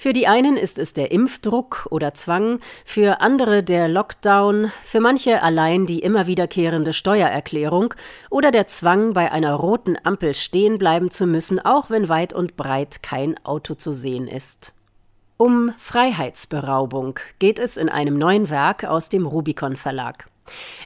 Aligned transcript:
Für 0.00 0.14
die 0.14 0.26
einen 0.26 0.56
ist 0.56 0.78
es 0.78 0.94
der 0.94 1.12
Impfdruck 1.12 1.86
oder 1.90 2.14
Zwang, 2.14 2.60
für 2.86 3.20
andere 3.20 3.62
der 3.62 3.86
Lockdown, 3.86 4.72
für 4.82 4.98
manche 4.98 5.42
allein 5.42 5.84
die 5.84 5.98
immer 5.98 6.26
wiederkehrende 6.26 6.94
Steuererklärung 6.94 7.92
oder 8.30 8.50
der 8.50 8.66
Zwang, 8.66 9.12
bei 9.12 9.30
einer 9.30 9.52
roten 9.52 9.98
Ampel 10.02 10.34
stehen 10.34 10.78
bleiben 10.78 11.10
zu 11.10 11.26
müssen, 11.26 11.60
auch 11.60 11.90
wenn 11.90 12.08
weit 12.08 12.32
und 12.32 12.56
breit 12.56 13.02
kein 13.02 13.36
Auto 13.44 13.74
zu 13.74 13.92
sehen 13.92 14.26
ist. 14.26 14.72
Um 15.36 15.74
Freiheitsberaubung 15.76 17.20
geht 17.38 17.58
es 17.58 17.76
in 17.76 17.90
einem 17.90 18.16
neuen 18.16 18.48
Werk 18.48 18.84
aus 18.84 19.10
dem 19.10 19.26
Rubicon 19.26 19.76
Verlag. 19.76 20.30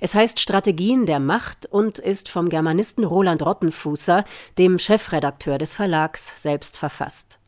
Es 0.01 0.17
heißt 0.17 0.41
Strategien 0.41 1.07
der 1.07 1.21
Macht 1.21 1.67
und 1.67 2.01
ist 2.01 2.29
vom 2.29 2.49
Germanisten 2.49 3.05
Roland 3.05 3.47
Rottenfußer, 3.47 4.25
dem 4.59 4.81
Chefredakteur 4.81 5.59
des 5.59 5.73
Verlags, 5.73 6.43
selbst 6.43 6.77
verfasst. 6.77 7.39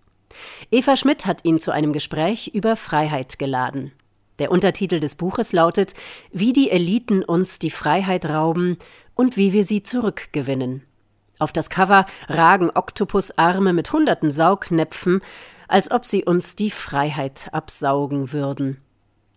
Eva 0.71 0.97
Schmidt 0.97 1.27
hat 1.27 1.45
ihn 1.45 1.59
zu 1.59 1.71
einem 1.71 1.93
Gespräch 1.93 2.53
über 2.55 2.77
Freiheit 2.77 3.39
geladen. 3.39 3.93
Der 4.39 4.51
Untertitel 4.51 5.01
des 5.01 5.15
Buches 5.15 5.53
lautet 5.53 5.95
Wie 6.31 6.53
die 6.53 6.71
Eliten 6.71 7.25
uns 7.25 7.59
die 7.59 7.71
Freiheit 7.71 8.27
rauben 8.27 8.77
und 9.15 9.37
wie 9.37 9.53
wir 9.53 9.65
sie 9.65 9.83
zurückgewinnen. 9.83 10.83
Auf 11.39 11.53
das 11.53 11.71
Cover 11.71 12.07
ragen 12.29 12.71
Oktopusarme 12.75 13.73
mit 13.73 13.93
hunderten 13.93 14.31
Saugnäpfen, 14.31 15.21
als 15.69 15.91
ob 15.91 16.07
sie 16.07 16.25
uns 16.25 16.57
die 16.57 16.71
Freiheit 16.71 17.49
absaugen 17.53 18.33
würden. 18.33 18.81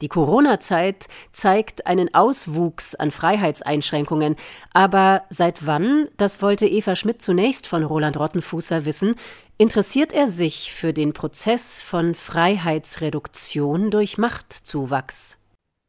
Die 0.02 0.08
Corona-Zeit 0.08 1.08
zeigt 1.34 1.86
einen 1.86 2.14
Auswuchs 2.14 2.96
an 2.96 3.12
Freiheitseinschränkungen, 3.12 4.38
aber 4.74 5.24
seit 5.30 5.66
wann, 5.66 6.08
das 6.16 6.42
wollte 6.42 6.68
Eva 6.68 6.96
Schmidt 6.96 7.22
zunächst 7.22 7.68
von 7.68 7.84
Roland 7.84 8.18
Rottenfußer 8.18 8.86
wissen, 8.86 9.16
interessiert 9.58 10.14
er 10.14 10.30
sich 10.30 10.72
für 10.72 10.94
den 10.94 11.12
Prozess 11.12 11.82
von 11.82 12.16
Freiheitsreduktion 12.16 13.92
durch 13.92 14.18
Machtzuwachs. 14.18 15.38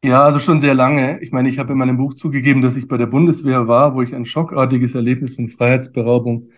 Ja, 0.03 0.25
also 0.25 0.39
schon 0.39 0.59
sehr 0.59 0.73
lange. 0.73 1.21
Ich 1.21 1.31
meine, 1.31 1.47
ich 1.47 1.57
habe 1.57 1.71
in 1.71 1.77
meinem 1.77 1.97
Buch 1.97 2.13
zugegeben, 2.15 2.61
dass 2.61 2.75
ich 2.75 2.89
bei 2.89 2.97
der 2.97 3.05
Bundeswehr 3.05 3.67
war, 3.67 3.95
wo 3.95 4.01
ich 4.01 4.13
ein 4.13 4.25
schockartiges 4.25 4.93
Erlebnis 4.95 5.35
von 5.35 5.47
Freiheitsberaubung 5.47 6.49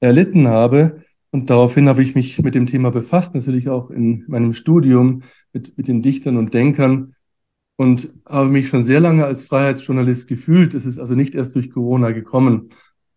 erlitten 0.00 0.48
habe. 0.48 1.04
Und 1.32 1.48
daraufhin 1.48 1.88
habe 1.88 2.02
ich 2.02 2.14
mich 2.14 2.40
mit 2.42 2.54
dem 2.54 2.66
Thema 2.66 2.90
befasst, 2.90 3.34
natürlich 3.34 3.70
auch 3.70 3.90
in 3.90 4.24
meinem 4.28 4.52
Studium 4.52 5.22
mit, 5.54 5.76
mit 5.78 5.88
den 5.88 6.02
Dichtern 6.02 6.36
und 6.36 6.52
Denkern 6.52 7.14
und 7.76 8.14
habe 8.28 8.50
mich 8.50 8.68
schon 8.68 8.82
sehr 8.82 9.00
lange 9.00 9.24
als 9.24 9.44
Freiheitsjournalist 9.44 10.28
gefühlt. 10.28 10.74
Es 10.74 10.84
ist 10.84 10.98
also 10.98 11.14
nicht 11.14 11.34
erst 11.34 11.54
durch 11.54 11.70
Corona 11.70 12.10
gekommen. 12.10 12.68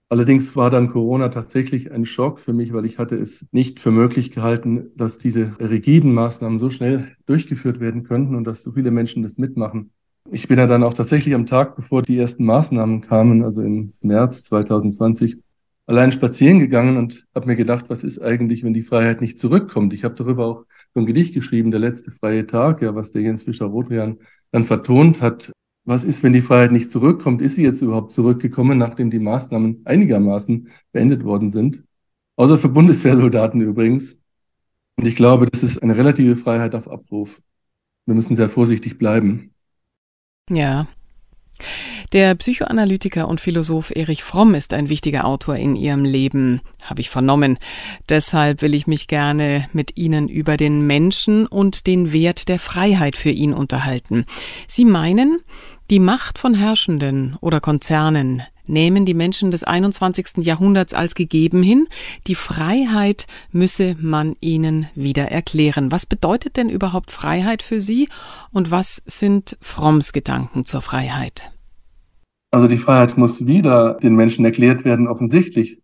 Allerdings 0.08 0.56
war 0.56 0.70
dann 0.70 0.92
Corona 0.92 1.28
tatsächlich 1.28 1.92
ein 1.92 2.06
Schock 2.06 2.40
für 2.40 2.54
mich, 2.54 2.72
weil 2.72 2.86
ich 2.86 3.00
hatte 3.00 3.16
es 3.18 3.48
nicht 3.52 3.82
für 3.82 3.92
möglich 3.92 4.32
gehalten, 4.32 4.92
dass 4.96 5.18
diese 5.18 5.52
rigiden 5.60 6.14
Maßnahmen 6.14 6.60
so 6.60 6.70
schnell 6.70 7.18
durchgeführt 7.26 7.82
werden 7.82 8.04
könnten 8.04 8.36
und 8.36 8.46
dass 8.46 8.64
so 8.64 8.72
viele 8.72 8.92
Menschen 8.92 9.24
das 9.24 9.38
mitmachen. 9.38 9.92
Ich 10.32 10.48
bin 10.48 10.58
ja 10.58 10.68
dann 10.68 10.84
auch 10.84 10.94
tatsächlich 10.94 11.36
am 11.36 11.46
Tag, 11.46 11.76
bevor 11.76 12.02
die 12.02 12.18
ersten 12.18 12.46
Maßnahmen 12.46 13.02
kamen, 13.02 13.44
also 13.44 13.62
im 13.62 13.94
März 14.02 14.46
2020, 14.46 15.38
allein 15.86 16.12
spazieren 16.12 16.60
gegangen 16.60 16.98
und 16.98 17.28
habe 17.36 17.48
mir 17.48 17.56
gedacht, 17.56 17.86
was 17.90 18.04
ist 18.04 18.20
eigentlich, 18.22 18.64
wenn 18.64 18.74
die 18.74 18.84
Freiheit 18.84 19.22
nicht 19.22 19.40
zurückkommt? 19.40 19.94
Ich 19.94 20.04
habe 20.04 20.16
darüber 20.16 20.46
auch 20.48 20.66
so 20.94 21.02
ein 21.02 21.06
Gedicht 21.06 21.34
geschrieben, 21.34 21.72
der 21.72 21.80
letzte 21.80 22.12
freie 22.12 22.46
Tag, 22.46 22.82
ja, 22.82 22.96
was 22.96 23.12
der 23.12 23.22
Jens 23.22 23.44
Fischer-Rothrian 23.44 24.20
dann 24.52 24.64
vertont 24.64 25.22
hat. 25.22 25.52
Was 25.84 26.04
ist, 26.04 26.24
wenn 26.24 26.34
die 26.34 26.42
Freiheit 26.42 26.72
nicht 26.72 26.90
zurückkommt? 26.90 27.42
Ist 27.42 27.56
sie 27.56 27.64
jetzt 27.64 27.82
überhaupt 27.82 28.12
zurückgekommen, 28.12 28.78
nachdem 28.78 29.12
die 29.12 29.20
Maßnahmen 29.20 29.82
einigermaßen 29.86 30.70
beendet 30.92 31.24
worden 31.24 31.52
sind? 31.52 31.84
Außer 32.38 32.58
für 32.58 32.70
Bundeswehrsoldaten 32.70 33.62
übrigens. 33.62 34.22
Und 34.98 35.06
ich 35.06 35.16
glaube, 35.16 35.46
das 35.46 35.62
ist 35.62 35.84
eine 35.84 35.98
relative 35.98 36.36
Freiheit 36.36 36.74
auf 36.74 36.90
Abruf. 36.90 37.42
Wir 38.06 38.16
müssen 38.16 38.36
sehr 38.36 38.50
vorsichtig 38.50 38.98
bleiben. 38.98 39.54
Ja. 40.50 40.88
Der 42.14 42.36
Psychoanalytiker 42.36 43.28
und 43.28 43.42
Philosoph 43.42 43.92
Erich 43.96 44.24
Fromm 44.24 44.56
ist 44.56 44.74
ein 44.74 44.90
wichtiger 44.90 45.26
Autor 45.26 45.56
in 45.56 45.76
ihrem 45.76 46.06
Leben, 46.06 46.62
habe 46.84 47.02
ich 47.02 47.10
vernommen. 47.10 47.58
Deshalb 48.10 48.62
will 48.62 48.74
ich 48.74 48.88
mich 48.88 49.08
gerne 49.08 49.68
mit 49.74 49.98
Ihnen 49.98 50.30
über 50.30 50.58
den 50.58 50.86
Menschen 50.86 51.48
und 51.48 51.88
den 51.88 52.14
Wert 52.14 52.48
der 52.48 52.60
Freiheit 52.60 53.16
für 53.16 53.32
ihn 53.32 53.54
unterhalten. 53.54 54.26
Sie 54.68 54.86
meinen, 54.86 55.40
die 55.90 56.00
Macht 56.00 56.40
von 56.40 56.54
Herrschenden 56.54 57.38
oder 57.42 57.60
Konzernen 57.60 58.44
nehmen 58.68 59.06
die 59.06 59.14
Menschen 59.14 59.52
des 59.52 59.64
21. 59.64 60.38
Jahrhunderts 60.46 60.94
als 60.94 61.16
gegeben 61.16 61.64
hin, 61.64 61.88
die 62.28 62.36
Freiheit 62.36 63.28
müsse 63.52 63.96
man 64.00 64.36
ihnen 64.42 64.88
wieder 64.96 65.32
erklären. 65.32 65.92
Was 65.92 66.06
bedeutet 66.06 66.58
denn 66.58 66.70
überhaupt 66.70 67.12
Freiheit 67.12 67.62
für 67.62 67.82
Sie 67.82 68.10
und 68.52 68.72
was 68.72 69.02
sind 69.06 69.58
Fromms 69.62 70.14
Gedanken 70.14 70.66
zur 70.66 70.82
Freiheit? 70.82 71.52
Also 72.52 72.68
die 72.68 72.78
Freiheit 72.78 73.18
muss 73.18 73.46
wieder 73.46 73.96
den 73.96 74.16
Menschen 74.16 74.46
erklärt 74.46 74.86
werden, 74.86 75.08
offensichtlich, 75.08 75.82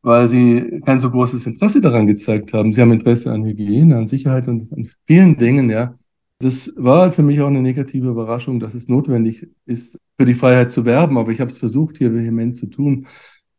weil 0.00 0.26
sie 0.26 0.80
kein 0.84 0.98
so 0.98 1.10
großes 1.10 1.44
Interesse 1.46 1.82
daran 1.82 2.06
gezeigt 2.06 2.54
haben. 2.54 2.72
Sie 2.72 2.80
haben 2.80 2.92
Interesse 2.92 3.30
an 3.30 3.44
Hygiene, 3.44 3.96
an 3.96 4.06
Sicherheit 4.06 4.48
und 4.48 4.72
an 4.72 4.88
vielen 5.06 5.36
Dingen, 5.36 5.68
ja. 5.68 5.98
Das 6.38 6.72
war 6.76 7.12
für 7.12 7.22
mich 7.22 7.40
auch 7.40 7.46
eine 7.46 7.62
negative 7.62 8.08
Überraschung, 8.08 8.58
dass 8.58 8.74
es 8.74 8.88
notwendig 8.88 9.48
ist, 9.66 9.98
für 10.16 10.24
die 10.24 10.34
Freiheit 10.34 10.72
zu 10.72 10.84
werben, 10.84 11.18
aber 11.18 11.32
ich 11.32 11.40
habe 11.40 11.50
es 11.50 11.58
versucht, 11.58 11.98
hier 11.98 12.14
vehement 12.14 12.56
zu 12.56 12.66
tun. 12.66 13.06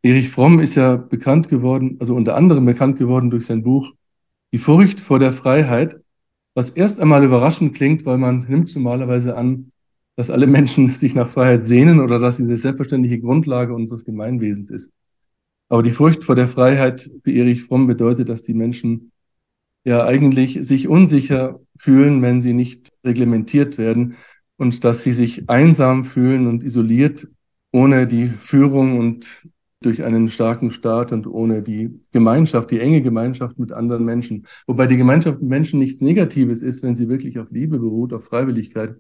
Erich 0.02 0.30
Fromm 0.30 0.60
ist 0.60 0.76
ja 0.76 0.98
bekannt 0.98 1.50
geworden, 1.50 1.98
also 2.00 2.16
unter 2.16 2.36
anderem 2.36 2.66
bekannt 2.66 2.98
geworden 2.98 3.30
durch 3.30 3.46
sein 3.46 3.64
Buch 3.64 3.94
Die 4.54 4.60
Furcht 4.60 5.00
vor 5.00 5.20
der 5.20 5.34
Freiheit, 5.34 6.00
was 6.54 6.70
erst 6.70 7.00
einmal 7.00 7.24
überraschend 7.24 7.76
klingt, 7.76 8.06
weil 8.06 8.18
man 8.18 8.46
nimmt 8.48 8.74
normalerweise 8.76 9.36
an, 9.36 9.72
dass 10.16 10.30
alle 10.30 10.48
Menschen 10.48 10.94
sich 10.94 11.16
nach 11.16 11.28
Freiheit 11.28 11.64
sehnen 11.64 12.00
oder 12.00 12.20
dass 12.20 12.38
sie 12.38 12.44
eine 12.44 12.58
selbstverständliche 12.58 13.20
Grundlage 13.20 13.74
unseres 13.74 14.06
Gemeinwesens 14.06 14.70
ist. 14.70 14.92
Aber 15.68 15.84
die 15.84 15.92
Furcht 15.92 16.24
vor 16.24 16.36
der 16.36 16.48
Freiheit 16.48 17.10
für 17.24 17.32
Erich 17.32 17.64
Fromm 17.64 17.88
bedeutet, 17.88 18.30
dass 18.30 18.44
die 18.44 18.54
Menschen 18.54 19.12
ja 19.84 20.06
eigentlich 20.06 20.60
sich 20.62 20.88
unsicher 20.88 21.60
fühlen, 21.78 22.22
wenn 22.22 22.42
sie 22.42 22.54
nicht 22.54 22.90
reglementiert 23.04 23.78
werden 23.78 24.16
und 24.58 24.84
dass 24.84 25.04
sie 25.04 25.14
sich 25.14 25.50
einsam 25.50 26.06
fühlen 26.06 26.48
und 26.48 26.64
isoliert 26.64 27.28
ohne 27.72 28.08
die 28.08 28.28
Führung 28.28 29.00
und 29.00 29.48
durch 29.82 30.04
einen 30.04 30.30
starken 30.30 30.72
Staat 30.72 31.12
und 31.12 31.28
ohne 31.28 31.62
die 31.62 32.00
Gemeinschaft, 32.12 32.72
die 32.72 32.80
enge 32.80 33.02
Gemeinschaft 33.02 33.60
mit 33.60 33.72
anderen 33.72 34.06
Menschen. 34.06 34.46
Wobei 34.66 34.88
die 34.88 34.98
Gemeinschaft 34.98 35.42
mit 35.42 35.50
Menschen 35.50 35.80
nichts 35.80 36.02
Negatives 36.02 36.62
ist, 36.62 36.84
wenn 36.84 36.96
sie 36.96 37.10
wirklich 37.10 37.38
auf 37.38 37.52
Liebe 37.52 37.78
beruht, 37.78 38.14
auf 38.14 38.24
Freiwilligkeit. 38.26 38.96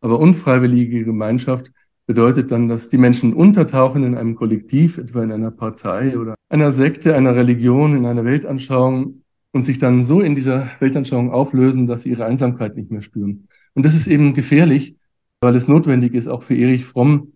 Aber 0.00 0.18
unfreiwillige 0.18 1.04
Gemeinschaft 1.04 1.70
bedeutet 2.06 2.50
dann, 2.50 2.68
dass 2.68 2.88
die 2.88 2.98
Menschen 2.98 3.34
untertauchen 3.34 4.02
in 4.02 4.14
einem 4.14 4.34
Kollektiv, 4.34 4.98
etwa 4.98 5.22
in 5.22 5.30
einer 5.30 5.50
Partei 5.50 6.18
oder 6.18 6.34
einer 6.48 6.72
Sekte, 6.72 7.14
einer 7.14 7.36
Religion, 7.36 7.94
in 7.94 8.06
einer 8.06 8.24
Weltanschauung 8.24 9.22
und 9.52 9.62
sich 9.62 9.78
dann 9.78 10.02
so 10.02 10.20
in 10.20 10.34
dieser 10.34 10.70
Weltanschauung 10.80 11.30
auflösen, 11.30 11.86
dass 11.86 12.02
sie 12.02 12.10
ihre 12.10 12.24
Einsamkeit 12.24 12.76
nicht 12.76 12.90
mehr 12.90 13.02
spüren. 13.02 13.48
Und 13.78 13.84
das 13.84 13.94
ist 13.94 14.08
eben 14.08 14.34
gefährlich, 14.34 14.96
weil 15.40 15.54
es 15.54 15.68
notwendig 15.68 16.12
ist, 16.14 16.26
auch 16.26 16.42
für 16.42 16.56
Erich 16.56 16.84
Fromm, 16.84 17.34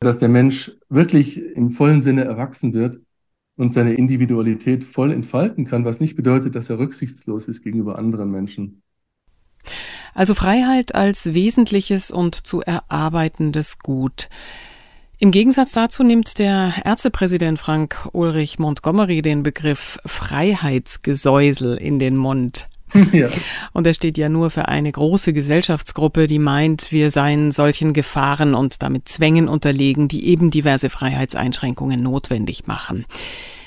dass 0.00 0.18
der 0.18 0.28
Mensch 0.28 0.72
wirklich 0.88 1.40
im 1.40 1.70
vollen 1.70 2.02
Sinne 2.02 2.24
erwachsen 2.24 2.74
wird 2.74 2.98
und 3.54 3.72
seine 3.72 3.92
Individualität 3.92 4.82
voll 4.82 5.12
entfalten 5.12 5.66
kann, 5.66 5.84
was 5.84 6.00
nicht 6.00 6.16
bedeutet, 6.16 6.56
dass 6.56 6.68
er 6.68 6.80
rücksichtslos 6.80 7.46
ist 7.46 7.62
gegenüber 7.62 7.96
anderen 7.96 8.32
Menschen. 8.32 8.82
Also 10.14 10.34
Freiheit 10.34 10.96
als 10.96 11.32
wesentliches 11.32 12.10
und 12.10 12.34
zu 12.44 12.60
erarbeitendes 12.60 13.78
Gut. 13.78 14.28
Im 15.18 15.30
Gegensatz 15.30 15.70
dazu 15.70 16.02
nimmt 16.02 16.40
der 16.40 16.74
Ärztepräsident 16.84 17.60
Frank 17.60 18.08
Ulrich 18.10 18.58
Montgomery 18.58 19.22
den 19.22 19.44
Begriff 19.44 20.00
Freiheitsgesäusel 20.04 21.76
in 21.76 22.00
den 22.00 22.16
Mund. 22.16 22.66
Ja. 23.12 23.28
Und 23.72 23.86
er 23.86 23.94
steht 23.94 24.18
ja 24.18 24.28
nur 24.28 24.50
für 24.50 24.68
eine 24.68 24.90
große 24.90 25.32
Gesellschaftsgruppe, 25.32 26.26
die 26.26 26.38
meint, 26.38 26.92
wir 26.92 27.10
seien 27.10 27.52
solchen 27.52 27.92
Gefahren 27.92 28.54
und 28.54 28.82
damit 28.82 29.08
Zwängen 29.08 29.48
unterlegen, 29.48 30.08
die 30.08 30.26
eben 30.28 30.50
diverse 30.50 30.88
Freiheitseinschränkungen 30.90 32.02
notwendig 32.02 32.66
machen. 32.66 33.04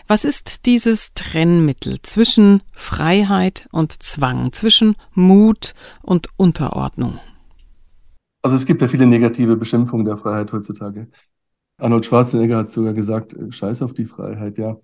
Was 0.07 0.23
ist 0.23 0.65
dieses 0.65 1.13
Trennmittel 1.13 2.01
zwischen 2.01 2.63
Freiheit 2.71 3.67
und 3.71 4.01
Zwang, 4.01 4.53
zwischen 4.53 4.95
Mut 5.13 5.73
und 6.01 6.29
Unterordnung? 6.37 7.19
Also 8.41 8.55
es 8.55 8.65
gibt 8.65 8.81
ja 8.81 8.87
viele 8.87 9.05
negative 9.05 9.57
Beschimpfungen 9.57 10.05
der 10.05 10.15
Freiheit 10.15 10.53
heutzutage. 10.53 11.09
Arnold 11.77 12.05
Schwarzenegger 12.05 12.57
hat 12.57 12.69
sogar 12.69 12.93
gesagt, 12.93 13.33
äh, 13.33 13.51
scheiß 13.51 13.81
auf 13.81 13.93
die 13.93 14.05
Freiheit, 14.05 14.57
ja. 14.57 14.77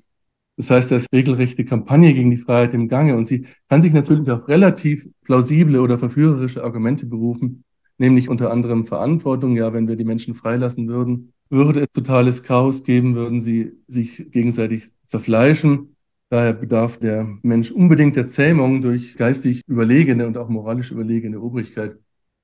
Das 0.56 0.70
heißt, 0.70 0.92
da 0.92 0.98
ist 0.98 1.08
regelrechte 1.14 1.66
Kampagne 1.66 2.14
gegen 2.14 2.30
die 2.30 2.38
Freiheit 2.38 2.74
im 2.74 2.88
Gange 2.88 3.16
und 3.16 3.26
sie 3.26 3.48
kann 3.70 3.82
sich 3.82 3.92
natürlich 3.92 4.30
auf 4.30 4.48
relativ 4.48 5.08
plausible 5.24 5.82
oder 5.82 5.98
verführerische 5.98 6.64
Argumente 6.64 7.08
berufen, 7.08 7.64
nämlich 7.98 8.30
unter 8.30 8.52
anderem 8.52 8.86
Verantwortung, 8.86 9.56
ja, 9.56 9.74
wenn 9.74 9.88
wir 9.88 9.96
die 9.96 10.04
Menschen 10.04 10.36
freilassen 10.36 10.88
würden, 10.88 11.34
würde 11.50 11.82
es 11.82 11.88
totales 11.94 12.44
Chaos 12.44 12.84
geben, 12.84 13.16
würden 13.16 13.42
sie 13.42 13.74
sich 13.88 14.32
gegenseitig 14.32 14.86
zerfleischen. 15.08 15.96
Daher 16.30 16.54
bedarf 16.54 16.98
der 16.98 17.28
Mensch 17.44 17.72
unbedingt 17.72 18.16
der 18.16 18.28
Zähmung 18.28 18.82
durch 18.82 19.16
geistig 19.18 19.62
überlegene 19.68 20.26
und 20.26 20.38
auch 20.38 20.50
moralisch 20.50 20.92
überlegene 20.92 21.40
Obrigkeit. 21.40 21.98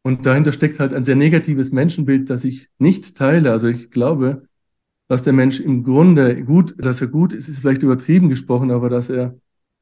Und 0.04 0.26
dahinter 0.26 0.52
steckt 0.52 0.80
halt 0.80 0.94
ein 0.94 1.04
sehr 1.04 1.16
negatives 1.16 1.72
Menschenbild, 1.72 2.30
das 2.30 2.44
ich 2.44 2.70
nicht 2.78 3.18
teile. 3.18 3.52
Also 3.52 3.68
ich 3.68 3.92
glaube, 3.92 4.48
dass 5.10 5.24
der 5.24 5.34
Mensch 5.34 5.60
im 5.60 5.84
Grunde 5.84 6.44
gut, 6.44 6.76
dass 6.78 7.02
er 7.02 7.08
gut 7.08 7.34
ist, 7.34 7.50
ist 7.50 7.60
vielleicht 7.60 7.84
übertrieben 7.84 8.30
gesprochen, 8.30 8.72
aber 8.72 8.90
dass 8.90 9.10
er 9.10 9.38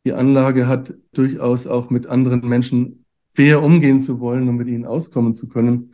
die 0.05 0.13
Anlage 0.13 0.67
hat, 0.67 0.93
durchaus 1.11 1.67
auch 1.67 1.89
mit 1.89 2.07
anderen 2.07 2.47
Menschen 2.47 3.05
fair 3.29 3.61
umgehen 3.61 4.01
zu 4.01 4.21
wollen 4.21 4.47
und 4.47 4.55
mit 4.55 4.69
ihnen 4.69 4.85
auskommen 4.85 5.35
zu 5.35 5.49
können, 5.49 5.91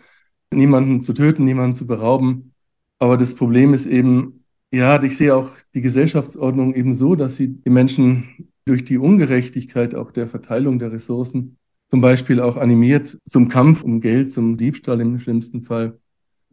niemanden 0.53 1.01
zu 1.01 1.13
töten, 1.13 1.45
niemanden 1.45 1.75
zu 1.75 1.88
berauben. 1.88 2.53
Aber 3.00 3.18
das 3.18 3.33
Problem 3.33 3.74
ist 3.74 3.88
eben, 3.88 4.45
ja, 4.71 5.01
ich 5.01 5.18
sehe 5.18 5.35
auch 5.35 5.50
die 5.74 5.81
Gesellschaftsordnung 5.81 6.75
eben 6.75 6.94
so, 6.94 7.15
dass 7.15 7.35
sie 7.35 7.56
die 7.56 7.71
Menschen 7.71 8.51
durch 8.65 8.83
die 8.85 9.00
Ungerechtigkeit 9.00 9.95
auch 9.95 10.12
der 10.12 10.27
Verteilung 10.27 10.77
der 10.77 10.91
Ressourcen 10.91 11.57
zum 11.89 12.01
Beispiel 12.01 12.39
auch 12.39 12.57
animiert 12.57 13.18
zum 13.25 13.50
Kampf 13.50 13.83
um 13.83 14.00
Geld, 14.00 14.31
zum 14.31 14.57
Diebstahl 14.57 15.01
im 15.01 15.19
schlimmsten 15.19 15.63
Fall. 15.63 16.00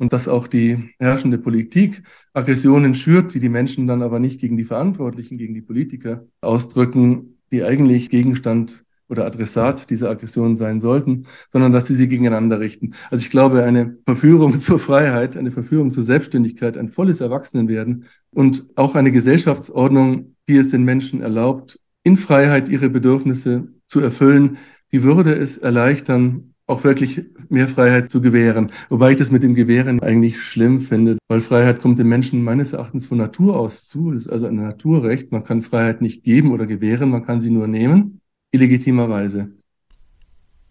Und 0.01 0.15
dass 0.15 0.29
auch 0.29 0.47
die 0.47 0.95
herrschende 0.99 1.37
Politik 1.37 2.03
Aggressionen 2.33 2.95
schürt, 2.95 3.35
die 3.35 3.39
die 3.39 3.51
Menschen 3.51 3.87
dann 3.87 4.01
aber 4.01 4.19
nicht 4.19 4.41
gegen 4.41 4.57
die 4.57 4.65
Verantwortlichen, 4.65 5.37
gegen 5.37 5.53
die 5.53 5.61
Politiker 5.61 6.25
ausdrücken, 6.41 7.37
die 7.53 7.63
eigentlich 7.65 8.09
Gegenstand 8.09 8.83
oder 9.11 9.27
Adressat 9.27 9.91
dieser 9.91 10.09
Aggression 10.09 10.57
sein 10.57 10.81
sollten, 10.81 11.27
sondern 11.51 11.73
dass 11.73 11.87
sie 11.87 11.95
sie 11.95 12.09
gegeneinander 12.09 12.61
richten. 12.61 12.95
Also 13.11 13.25
ich 13.25 13.31
glaube, 13.31 13.63
eine 13.63 13.99
Verführung 14.07 14.55
zur 14.59 14.79
Freiheit, 14.79 15.37
eine 15.37 15.51
Verführung 15.51 15.91
zur 15.91 16.03
Selbstständigkeit, 16.03 16.79
ein 16.79 16.89
volles 16.89 17.21
Erwachsenenwerden 17.21 18.07
und 18.31 18.71
auch 18.77 18.95
eine 18.95 19.13
Gesellschaftsordnung, 19.13 20.35
die 20.49 20.57
es 20.57 20.69
den 20.69 20.85
Menschen 20.85 21.21
erlaubt, 21.21 21.79
in 22.05 22.17
Freiheit 22.17 22.71
ihre 22.71 22.89
Bedürfnisse 22.89 23.69
zu 23.87 24.01
erfüllen, 24.01 24.57
die 24.93 25.03
würde 25.03 25.35
es 25.35 25.59
erleichtern, 25.59 26.50
auch 26.71 26.85
wirklich 26.85 27.23
mehr 27.49 27.69
Freiheit 27.69 28.11
zu 28.11 28.21
gewähren. 28.21 28.69
Wobei 28.89 29.13
ich 29.13 29.19
das 29.19 29.31
mit 29.31 29.43
dem 29.43 29.55
Gewähren 29.55 30.01
eigentlich 30.01 30.41
schlimm 30.41 30.81
finde, 30.81 31.19
weil 31.29 31.41
Freiheit 31.41 31.81
kommt 31.81 31.99
den 31.99 32.09
Menschen 32.09 32.43
meines 32.43 32.73
Erachtens 32.73 33.07
von 33.07 33.19
Natur 33.19 33.59
aus 33.59 33.87
zu. 33.87 34.13
Das 34.13 34.23
ist 34.23 34.33
also 34.33 34.47
ein 34.47 34.57
Naturrecht. 34.57 35.33
Man 35.33 35.45
kann 35.45 35.63
Freiheit 35.63 36.01
nicht 36.01 36.25
geben 36.25 36.53
oder 36.53 36.67
gewähren, 36.67 37.11
man 37.11 37.27
kann 37.27 37.41
sie 37.41 37.51
nur 37.51 37.67
nehmen 37.67 38.21
illegitimerweise. 38.53 39.53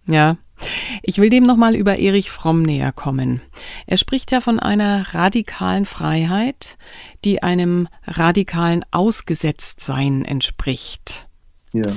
Ja. 0.07 0.37
Ich 1.03 1.19
will 1.19 1.29
dem 1.29 1.45
nochmal 1.45 1.75
über 1.75 1.99
Erich 1.99 2.29
Fromm 2.29 2.63
näher 2.63 2.91
kommen. 2.91 3.41
Er 3.87 3.95
spricht 3.95 4.31
ja 4.31 4.41
von 4.41 4.59
einer 4.59 5.13
radikalen 5.13 5.85
Freiheit, 5.85 6.77
die 7.23 7.41
einem 7.41 7.87
radikalen 8.05 8.83
Ausgesetztsein 8.91 10.25
entspricht. 10.25 11.27
Ja. 11.71 11.93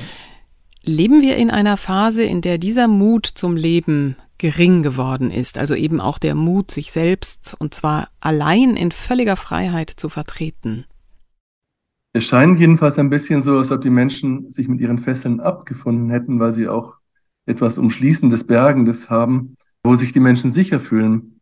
Leben 0.85 1.23
wir 1.23 1.37
in 1.37 1.51
einer 1.51 1.77
Phase, 1.77 2.25
in 2.25 2.41
der 2.41 2.59
dieser 2.59 2.89
Mut 2.89 3.27
zum 3.27 3.57
Leben 3.57 4.17
gering 4.39 4.83
geworden 4.83 5.31
ist, 5.31 5.57
also 5.57 5.77
eben 5.77 6.01
auch 6.01 6.19
der 6.19 6.35
Mut, 6.35 6.73
sich 6.73 6.91
selbst 6.91 7.55
und 7.61 7.73
zwar 7.73 8.09
allein 8.19 8.75
in 8.75 8.91
völliger 8.91 9.37
Freiheit 9.37 9.91
zu 9.91 10.09
vertreten? 10.09 10.85
Es 12.13 12.25
scheint 12.25 12.59
jedenfalls 12.59 12.99
ein 12.99 13.11
bisschen 13.11 13.45
so, 13.45 13.59
als 13.59 13.71
ob 13.71 13.81
die 13.81 13.91
Menschen 13.91 14.51
sich 14.51 14.67
mit 14.67 14.81
ihren 14.81 14.99
Fesseln 14.99 15.39
abgefunden 15.39 16.11
hätten, 16.11 16.41
weil 16.41 16.53
sie 16.53 16.67
auch 16.67 16.97
etwas 17.47 17.79
Umschließendes, 17.79 18.49
Bergendes 18.49 19.09
haben, 19.09 19.55
wo 19.85 19.95
sich 19.95 20.11
die 20.11 20.21
Menschen 20.21 20.51
sicher 20.51 20.81
fühlen. 20.81 21.41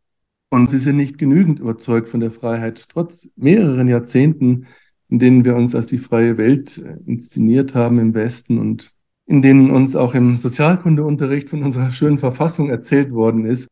Und 0.50 0.68
sie 0.68 0.78
sind 0.78 0.96
nicht 0.96 1.16
genügend 1.16 1.60
überzeugt 1.60 2.10
von 2.10 2.20
der 2.20 2.30
Freiheit, 2.30 2.88
trotz 2.90 3.30
mehreren 3.36 3.88
Jahrzehnten, 3.88 4.66
in 5.08 5.18
denen 5.18 5.44
wir 5.46 5.56
uns 5.56 5.74
als 5.74 5.86
die 5.86 5.98
freie 5.98 6.36
Welt 6.36 6.76
inszeniert 7.06 7.74
haben 7.74 7.98
im 7.98 8.14
Westen 8.14 8.58
und 8.58 8.92
in 9.30 9.42
denen 9.42 9.70
uns 9.70 9.94
auch 9.94 10.14
im 10.14 10.34
Sozialkundeunterricht 10.34 11.48
von 11.50 11.62
unserer 11.62 11.92
schönen 11.92 12.18
Verfassung 12.18 12.68
erzählt 12.68 13.12
worden 13.12 13.44
ist. 13.44 13.68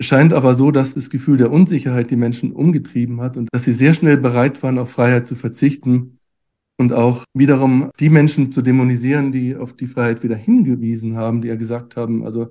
Scheint 0.00 0.32
aber 0.32 0.54
so, 0.54 0.70
dass 0.70 0.94
das 0.94 1.10
Gefühl 1.10 1.36
der 1.36 1.52
Unsicherheit 1.52 2.10
die 2.10 2.16
Menschen 2.16 2.50
umgetrieben 2.50 3.20
hat 3.20 3.36
und 3.36 3.50
dass 3.52 3.64
sie 3.64 3.74
sehr 3.74 3.92
schnell 3.92 4.16
bereit 4.16 4.62
waren, 4.62 4.78
auf 4.78 4.90
Freiheit 4.90 5.26
zu 5.26 5.34
verzichten, 5.34 6.18
und 6.78 6.94
auch 6.94 7.24
wiederum 7.34 7.90
die 8.00 8.08
Menschen 8.08 8.50
zu 8.50 8.62
dämonisieren, 8.62 9.30
die 9.30 9.54
auf 9.54 9.74
die 9.74 9.86
Freiheit 9.86 10.22
wieder 10.24 10.34
hingewiesen 10.34 11.16
haben, 11.16 11.42
die 11.42 11.48
ja 11.48 11.56
gesagt 11.56 11.96
haben, 11.96 12.24
also 12.24 12.48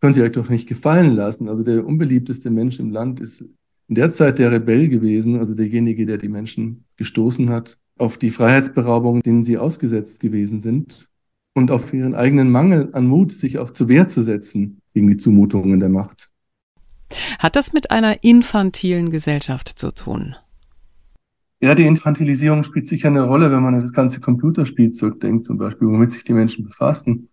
könnt 0.00 0.16
ihr 0.16 0.22
euch 0.22 0.32
doch 0.32 0.48
nicht 0.48 0.68
gefallen 0.68 1.16
lassen. 1.16 1.48
Also 1.48 1.64
der 1.64 1.84
unbeliebteste 1.84 2.50
Mensch 2.50 2.78
im 2.78 2.90
Land 2.90 3.20
ist 3.20 3.42
in 3.88 3.96
der 3.96 4.12
Zeit 4.12 4.38
der 4.38 4.52
Rebell 4.52 4.88
gewesen, 4.88 5.36
also 5.38 5.52
derjenige, 5.52 6.06
der 6.06 6.16
die 6.16 6.28
Menschen 6.28 6.84
gestoßen 6.96 7.50
hat 7.50 7.76
auf 7.98 8.16
die 8.16 8.30
Freiheitsberaubung, 8.30 9.20
denen 9.20 9.42
sie 9.42 9.58
ausgesetzt 9.58 10.20
gewesen 10.20 10.60
sind 10.60 11.10
und 11.54 11.70
auf 11.70 11.92
ihren 11.94 12.14
eigenen 12.14 12.50
Mangel 12.50 12.90
an 12.92 13.06
Mut, 13.06 13.32
sich 13.32 13.58
auch 13.58 13.70
zur 13.70 13.88
Wehr 13.88 14.08
zu 14.08 14.22
setzen 14.22 14.80
gegen 14.92 15.08
die 15.08 15.16
Zumutungen 15.16 15.80
der 15.80 15.88
Macht. 15.88 16.30
Hat 17.38 17.56
das 17.56 17.72
mit 17.72 17.90
einer 17.90 18.24
infantilen 18.24 19.10
Gesellschaft 19.10 19.68
zu 19.78 19.92
tun? 19.92 20.36
Ja, 21.60 21.74
die 21.74 21.86
Infantilisierung 21.86 22.62
spielt 22.62 22.86
sicher 22.86 23.08
eine 23.08 23.22
Rolle, 23.22 23.50
wenn 23.50 23.62
man 23.62 23.74
an 23.74 23.80
das 23.80 23.92
ganze 23.92 24.20
Computerspielzeug 24.20 25.20
denkt, 25.20 25.46
zum 25.46 25.56
Beispiel, 25.56 25.88
womit 25.88 26.12
sich 26.12 26.24
die 26.24 26.34
Menschen 26.34 26.64
befassen. 26.64 27.28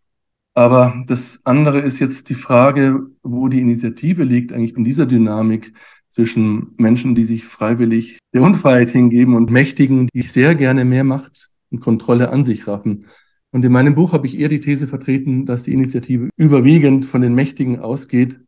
Aber 0.54 1.04
das 1.08 1.42
andere 1.46 1.80
ist 1.80 2.00
jetzt 2.00 2.30
die 2.30 2.36
Frage, 2.36 3.08
wo 3.24 3.48
die 3.48 3.60
Initiative 3.60 4.24
liegt, 4.24 4.54
eigentlich 4.54 4.76
in 4.76 4.84
dieser 4.84 5.06
Dynamik 5.06 5.74
zwischen 6.10 6.74
Menschen, 6.78 7.16
die 7.16 7.24
sich 7.24 7.46
freiwillig 7.46 8.20
der 8.34 8.42
Unfreiheit 8.42 8.90
hingeben 8.90 9.36
und 9.36 9.50
Mächtigen, 9.50 10.08
die 10.14 10.22
sehr 10.22 10.56
gerne 10.56 10.86
mehr 10.86 11.06
Macht 11.06 11.50
und 11.70 11.80
Kontrolle 11.80 12.32
an 12.32 12.44
sich 12.44 12.68
raffen. 12.68 13.06
Und 13.52 13.66
in 13.66 13.72
meinem 13.72 13.96
Buch 13.96 14.14
habe 14.14 14.28
ich 14.28 14.40
eher 14.40 14.50
die 14.50 14.62
These 14.62 14.88
vertreten, 14.88 15.46
dass 15.46 15.64
die 15.64 15.74
Initiative 15.74 16.30
überwiegend 16.38 17.06
von 17.06 17.22
den 17.22 17.36
Mächtigen 17.36 17.80
ausgeht 17.80 18.40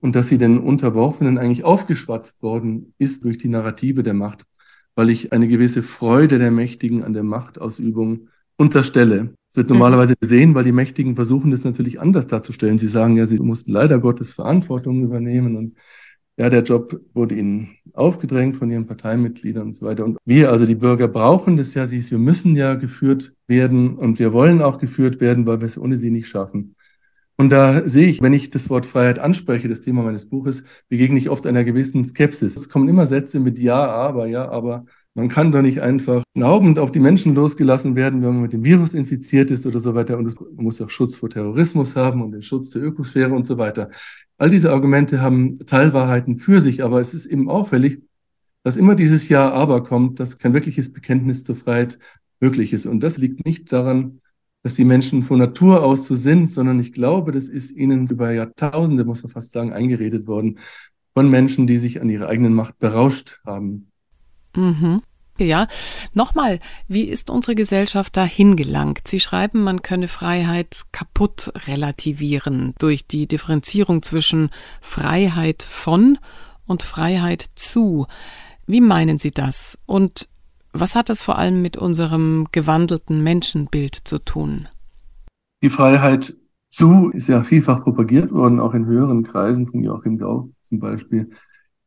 und 0.00 0.16
dass 0.16 0.28
sie 0.28 0.38
den 0.38 0.58
Unterworfenen 0.58 1.38
eigentlich 1.38 1.64
aufgeschwatzt 1.64 2.42
worden 2.42 2.94
ist 2.98 3.24
durch 3.24 3.38
die 3.38 3.48
Narrative 3.48 4.02
der 4.02 4.14
Macht 4.14 4.44
weil 4.98 5.10
ich 5.10 5.32
eine 5.32 5.46
gewisse 5.46 5.84
Freude 5.84 6.40
der 6.40 6.50
Mächtigen 6.50 7.04
an 7.04 7.12
der 7.12 7.22
Machtausübung 7.22 8.30
unterstelle. 8.56 9.32
Es 9.48 9.56
wird 9.56 9.70
normalerweise 9.70 10.16
gesehen, 10.16 10.56
weil 10.56 10.64
die 10.64 10.72
Mächtigen 10.72 11.14
versuchen, 11.14 11.52
das 11.52 11.62
natürlich 11.62 12.00
anders 12.00 12.26
darzustellen. 12.26 12.78
Sie 12.78 12.88
sagen 12.88 13.16
ja, 13.16 13.24
sie 13.24 13.38
mussten 13.38 13.70
leider 13.70 14.00
Gottes 14.00 14.32
Verantwortung 14.32 15.04
übernehmen 15.04 15.54
und 15.54 15.76
ja, 16.38 16.48
der 16.48 16.62
Job 16.62 17.00
wurde 17.14 17.34
ihnen 17.34 17.76
aufgedrängt 17.94 18.56
von 18.56 18.70
ihren 18.70 18.86
Parteimitgliedern 18.86 19.64
und 19.64 19.72
so 19.72 19.86
weiter. 19.86 20.04
Und 20.04 20.18
wir, 20.24 20.50
also 20.52 20.66
die 20.66 20.76
Bürger, 20.76 21.08
brauchen 21.08 21.56
das 21.56 21.74
ja, 21.74 21.90
wir 21.90 22.18
müssen 22.18 22.54
ja 22.54 22.74
geführt 22.74 23.34
werden 23.48 23.96
und 23.96 24.20
wir 24.20 24.32
wollen 24.32 24.62
auch 24.62 24.78
geführt 24.78 25.20
werden, 25.20 25.46
weil 25.46 25.60
wir 25.60 25.66
es 25.66 25.76
ohne 25.76 25.96
sie 25.96 26.10
nicht 26.10 26.28
schaffen. 26.28 26.76
Und 27.36 27.50
da 27.50 27.86
sehe 27.88 28.06
ich, 28.06 28.22
wenn 28.22 28.32
ich 28.32 28.50
das 28.50 28.70
Wort 28.70 28.86
Freiheit 28.86 29.18
anspreche, 29.18 29.68
das 29.68 29.80
Thema 29.80 30.02
meines 30.02 30.26
Buches, 30.26 30.64
begegne 30.88 31.18
ich 31.18 31.28
oft 31.28 31.46
einer 31.46 31.64
gewissen 31.64 32.04
Skepsis. 32.04 32.56
Es 32.56 32.68
kommen 32.68 32.88
immer 32.88 33.06
Sätze 33.06 33.40
mit 33.40 33.58
Ja, 33.58 33.86
aber, 33.86 34.26
ja, 34.26 34.48
aber. 34.48 34.84
Man 35.14 35.28
kann 35.28 35.50
doch 35.50 35.62
nicht 35.62 35.80
einfach 35.80 36.22
glaubend 36.34 36.78
auf 36.78 36.92
die 36.92 37.00
Menschen 37.00 37.34
losgelassen 37.34 37.96
werden, 37.96 38.22
wenn 38.22 38.34
man 38.34 38.42
mit 38.42 38.52
dem 38.52 38.62
Virus 38.62 38.94
infiziert 38.94 39.50
ist 39.50 39.66
oder 39.66 39.80
so 39.80 39.94
weiter. 39.96 40.16
Und 40.18 40.26
es 40.26 40.36
muss 40.56 40.80
auch 40.80 40.90
Schutz 40.90 41.16
vor 41.16 41.30
Terrorismus 41.30 41.96
haben 41.96 42.22
und 42.22 42.30
den 42.30 42.42
Schutz 42.42 42.70
der 42.70 42.82
Ökosphäre 42.82 43.34
und 43.34 43.44
so 43.44 43.58
weiter. 43.58 43.90
All 44.38 44.50
diese 44.50 44.72
Argumente 44.72 45.20
haben 45.20 45.58
Teilwahrheiten 45.66 46.38
für 46.38 46.60
sich, 46.60 46.84
aber 46.84 47.00
es 47.00 47.12
ist 47.12 47.26
eben 47.26 47.50
auffällig, 47.50 48.02
dass 48.62 48.76
immer 48.76 48.94
dieses 48.94 49.28
Ja, 49.28 49.52
aber 49.52 49.82
kommt, 49.82 50.20
dass 50.20 50.38
kein 50.38 50.54
wirkliches 50.54 50.92
Bekenntnis 50.92 51.44
zur 51.44 51.56
Freiheit 51.56 51.98
möglich 52.40 52.72
ist. 52.72 52.86
Und 52.86 53.02
das 53.02 53.18
liegt 53.18 53.44
nicht 53.44 53.72
daran, 53.72 54.20
dass 54.62 54.74
die 54.74 54.84
Menschen 54.84 55.22
von 55.22 55.38
Natur 55.38 55.84
aus 55.84 56.06
so 56.06 56.16
sind, 56.16 56.48
sondern 56.48 56.78
ich 56.78 56.92
glaube, 56.92 57.32
das 57.32 57.48
ist 57.48 57.70
ihnen 57.72 58.08
über 58.08 58.32
Jahrtausende, 58.32 59.04
muss 59.04 59.22
man 59.22 59.32
fast 59.32 59.52
sagen, 59.52 59.72
eingeredet 59.72 60.26
worden 60.26 60.58
von 61.14 61.30
Menschen, 61.30 61.66
die 61.66 61.76
sich 61.76 62.00
an 62.00 62.08
ihrer 62.08 62.28
eigenen 62.28 62.54
Macht 62.54 62.78
berauscht 62.78 63.40
haben. 63.44 63.90
Mhm. 64.54 65.02
Ja, 65.40 65.66
nochmal, 66.14 66.58
wie 66.88 67.04
ist 67.04 67.30
unsere 67.30 67.54
Gesellschaft 67.54 68.16
dahin 68.16 68.56
gelangt? 68.56 69.06
Sie 69.06 69.20
schreiben, 69.20 69.62
man 69.62 69.82
könne 69.82 70.08
Freiheit 70.08 70.86
kaputt 70.92 71.52
relativieren 71.66 72.74
durch 72.78 73.06
die 73.06 73.26
Differenzierung 73.26 74.02
zwischen 74.02 74.50
Freiheit 74.80 75.62
von 75.62 76.18
und 76.66 76.82
Freiheit 76.82 77.46
zu. 77.54 78.06
Wie 78.66 78.80
meinen 78.80 79.18
Sie 79.18 79.30
das? 79.30 79.78
Und 79.86 80.28
was 80.72 80.94
hat 80.94 81.08
das 81.08 81.22
vor 81.22 81.38
allem 81.38 81.62
mit 81.62 81.76
unserem 81.76 82.48
gewandelten 82.52 83.22
Menschenbild 83.22 83.94
zu 83.94 84.18
tun? 84.18 84.68
Die 85.62 85.70
Freiheit 85.70 86.34
zu 86.68 87.10
ist 87.10 87.28
ja 87.28 87.42
vielfach 87.42 87.82
propagiert 87.82 88.30
worden, 88.30 88.60
auch 88.60 88.74
in 88.74 88.86
höheren 88.86 89.22
Kreisen, 89.22 89.66
von 89.66 89.82
Joachim 89.82 90.18
Gau 90.18 90.50
zum 90.62 90.78
Beispiel. 90.78 91.30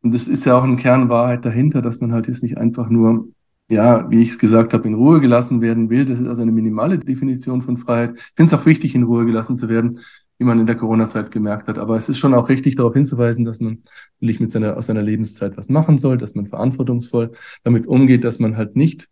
Und 0.01 0.15
es 0.15 0.27
ist 0.27 0.46
ja 0.46 0.58
auch 0.58 0.63
eine 0.63 0.75
Kernwahrheit 0.75 1.46
dahinter, 1.46 1.81
dass 1.81 2.01
man 2.01 2.12
halt 2.12 2.27
jetzt 2.27 2.41
nicht 2.41 2.58
einfach 2.58 2.89
nur, 2.89 3.27
ja, 3.71 4.09
wie 4.09 4.21
ich 4.21 4.29
es 4.29 4.39
gesagt 4.39 4.73
habe, 4.73 4.87
in 4.87 4.93
Ruhe 4.93 5.19
gelassen 5.21 5.61
werden 5.61 5.89
will. 5.89 6.05
Das 6.05 6.19
ist 6.19 6.27
also 6.27 6.41
eine 6.41 6.51
minimale 6.51 6.99
Definition 6.99 7.61
von 7.61 7.77
Freiheit. 7.77 8.13
Ich 8.15 8.33
finde 8.35 8.53
es 8.53 8.59
auch 8.59 8.65
wichtig, 8.65 8.95
in 8.95 9.03
Ruhe 9.03 9.25
gelassen 9.25 9.55
zu 9.55 9.69
werden 9.69 9.99
wie 10.41 10.45
man 10.45 10.59
in 10.59 10.65
der 10.65 10.75
Corona-Zeit 10.75 11.29
gemerkt 11.29 11.67
hat. 11.67 11.77
Aber 11.77 11.95
es 11.95 12.09
ist 12.09 12.17
schon 12.17 12.33
auch 12.33 12.49
richtig, 12.49 12.75
darauf 12.75 12.95
hinzuweisen, 12.95 13.45
dass 13.45 13.59
man 13.59 13.83
natürlich 14.19 14.39
mit 14.39 14.51
seiner, 14.51 14.75
aus 14.75 14.87
seiner 14.87 15.03
Lebenszeit 15.03 15.55
was 15.55 15.69
machen 15.69 15.99
soll, 15.99 16.17
dass 16.17 16.33
man 16.33 16.47
verantwortungsvoll 16.47 17.33
damit 17.61 17.85
umgeht, 17.85 18.23
dass 18.23 18.39
man 18.39 18.57
halt 18.57 18.75
nicht 18.75 19.07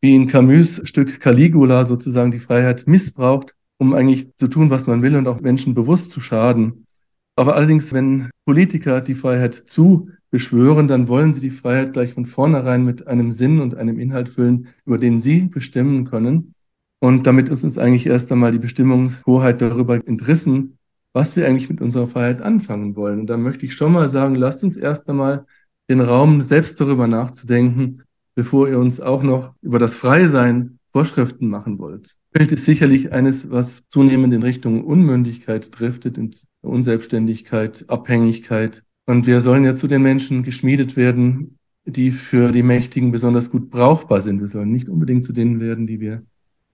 wie 0.00 0.14
in 0.14 0.28
Camus 0.28 0.80
Stück 0.84 1.18
Caligula 1.18 1.84
sozusagen 1.84 2.30
die 2.30 2.38
Freiheit 2.38 2.84
missbraucht, 2.86 3.56
um 3.78 3.92
eigentlich 3.92 4.32
zu 4.36 4.46
tun, 4.46 4.70
was 4.70 4.86
man 4.86 5.02
will 5.02 5.16
und 5.16 5.26
auch 5.26 5.40
Menschen 5.40 5.74
bewusst 5.74 6.12
zu 6.12 6.20
schaden. 6.20 6.86
Aber 7.34 7.56
allerdings, 7.56 7.92
wenn 7.92 8.30
Politiker 8.44 9.00
die 9.00 9.16
Freiheit 9.16 9.54
zu 9.54 10.10
beschwören, 10.30 10.88
dann 10.88 11.08
wollen 11.08 11.32
sie 11.32 11.40
die 11.40 11.50
Freiheit 11.50 11.92
gleich 11.92 12.12
von 12.12 12.26
vornherein 12.26 12.84
mit 12.84 13.06
einem 13.06 13.32
Sinn 13.32 13.60
und 13.60 13.76
einem 13.76 13.98
Inhalt 13.98 14.28
füllen, 14.28 14.68
über 14.84 14.98
den 14.98 15.20
sie 15.20 15.48
bestimmen 15.48 16.04
können. 16.04 16.54
Und 17.00 17.26
damit 17.26 17.48
ist 17.48 17.64
uns 17.64 17.78
eigentlich 17.78 18.06
erst 18.06 18.30
einmal 18.32 18.52
die 18.52 18.58
Bestimmungshoheit 18.58 19.62
darüber 19.62 19.94
entrissen, 20.06 20.78
was 21.12 21.36
wir 21.36 21.46
eigentlich 21.46 21.70
mit 21.70 21.80
unserer 21.80 22.06
Freiheit 22.06 22.42
anfangen 22.42 22.96
wollen. 22.96 23.20
Und 23.20 23.26
da 23.26 23.36
möchte 23.36 23.66
ich 23.66 23.74
schon 23.74 23.92
mal 23.92 24.08
sagen, 24.08 24.34
lasst 24.34 24.64
uns 24.64 24.76
erst 24.76 25.08
einmal 25.08 25.46
den 25.88 26.00
Raum, 26.00 26.40
selbst 26.40 26.80
darüber 26.80 27.06
nachzudenken, 27.06 28.02
bevor 28.34 28.68
ihr 28.68 28.78
uns 28.78 29.00
auch 29.00 29.22
noch 29.22 29.54
über 29.62 29.78
das 29.78 29.96
Freisein 29.96 30.78
Vorschriften 30.92 31.48
machen 31.48 31.78
wollt. 31.78 32.16
Bild 32.32 32.52
ist 32.52 32.64
sicherlich 32.64 33.12
eines, 33.12 33.50
was 33.50 33.88
zunehmend 33.88 34.32
in 34.32 34.42
Richtung 34.42 34.84
Unmündigkeit 34.84 35.68
driftet, 35.78 36.18
in 36.18 36.30
Unselbstständigkeit, 36.62 37.84
Abhängigkeit. 37.88 38.84
Und 39.08 39.26
wir 39.26 39.40
sollen 39.40 39.64
ja 39.64 39.74
zu 39.74 39.88
den 39.88 40.02
Menschen 40.02 40.42
geschmiedet 40.42 40.94
werden, 40.94 41.56
die 41.86 42.10
für 42.10 42.52
die 42.52 42.62
Mächtigen 42.62 43.10
besonders 43.10 43.50
gut 43.50 43.70
brauchbar 43.70 44.20
sind. 44.20 44.40
Wir 44.40 44.48
sollen 44.48 44.70
nicht 44.70 44.90
unbedingt 44.90 45.24
zu 45.24 45.32
denen 45.32 45.60
werden, 45.60 45.86
die 45.86 45.98
wir 45.98 46.24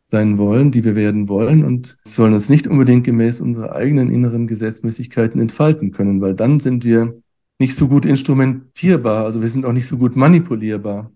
sein 0.05 0.37
wollen, 0.37 0.73
die 0.73 0.83
wir 0.83 0.97
werden 0.97 1.29
wollen 1.29 1.65
und 1.65 1.97
sollen 2.03 2.35
uns 2.35 2.49
nicht 2.49 2.67
unbedingt 2.67 3.05
gemäß 3.05 3.41
unserer 3.41 3.77
eigenen 3.77 4.13
inneren 4.13 4.49
Gesetzmäßigkeiten 4.49 5.41
entfalten 5.41 5.93
können, 5.93 6.21
weil 6.21 6.35
dann 6.35 6.59
sind 6.59 6.85
wir 6.85 7.23
nicht 7.61 7.77
so 7.77 7.87
gut 7.87 8.05
instrumentierbar, 8.05 9.25
also 9.25 9.41
wir 9.41 9.49
sind 9.49 9.65
auch 9.65 9.73
nicht 9.73 9.87
so 9.87 9.97
gut 9.97 10.17
manipulierbar. 10.17 11.13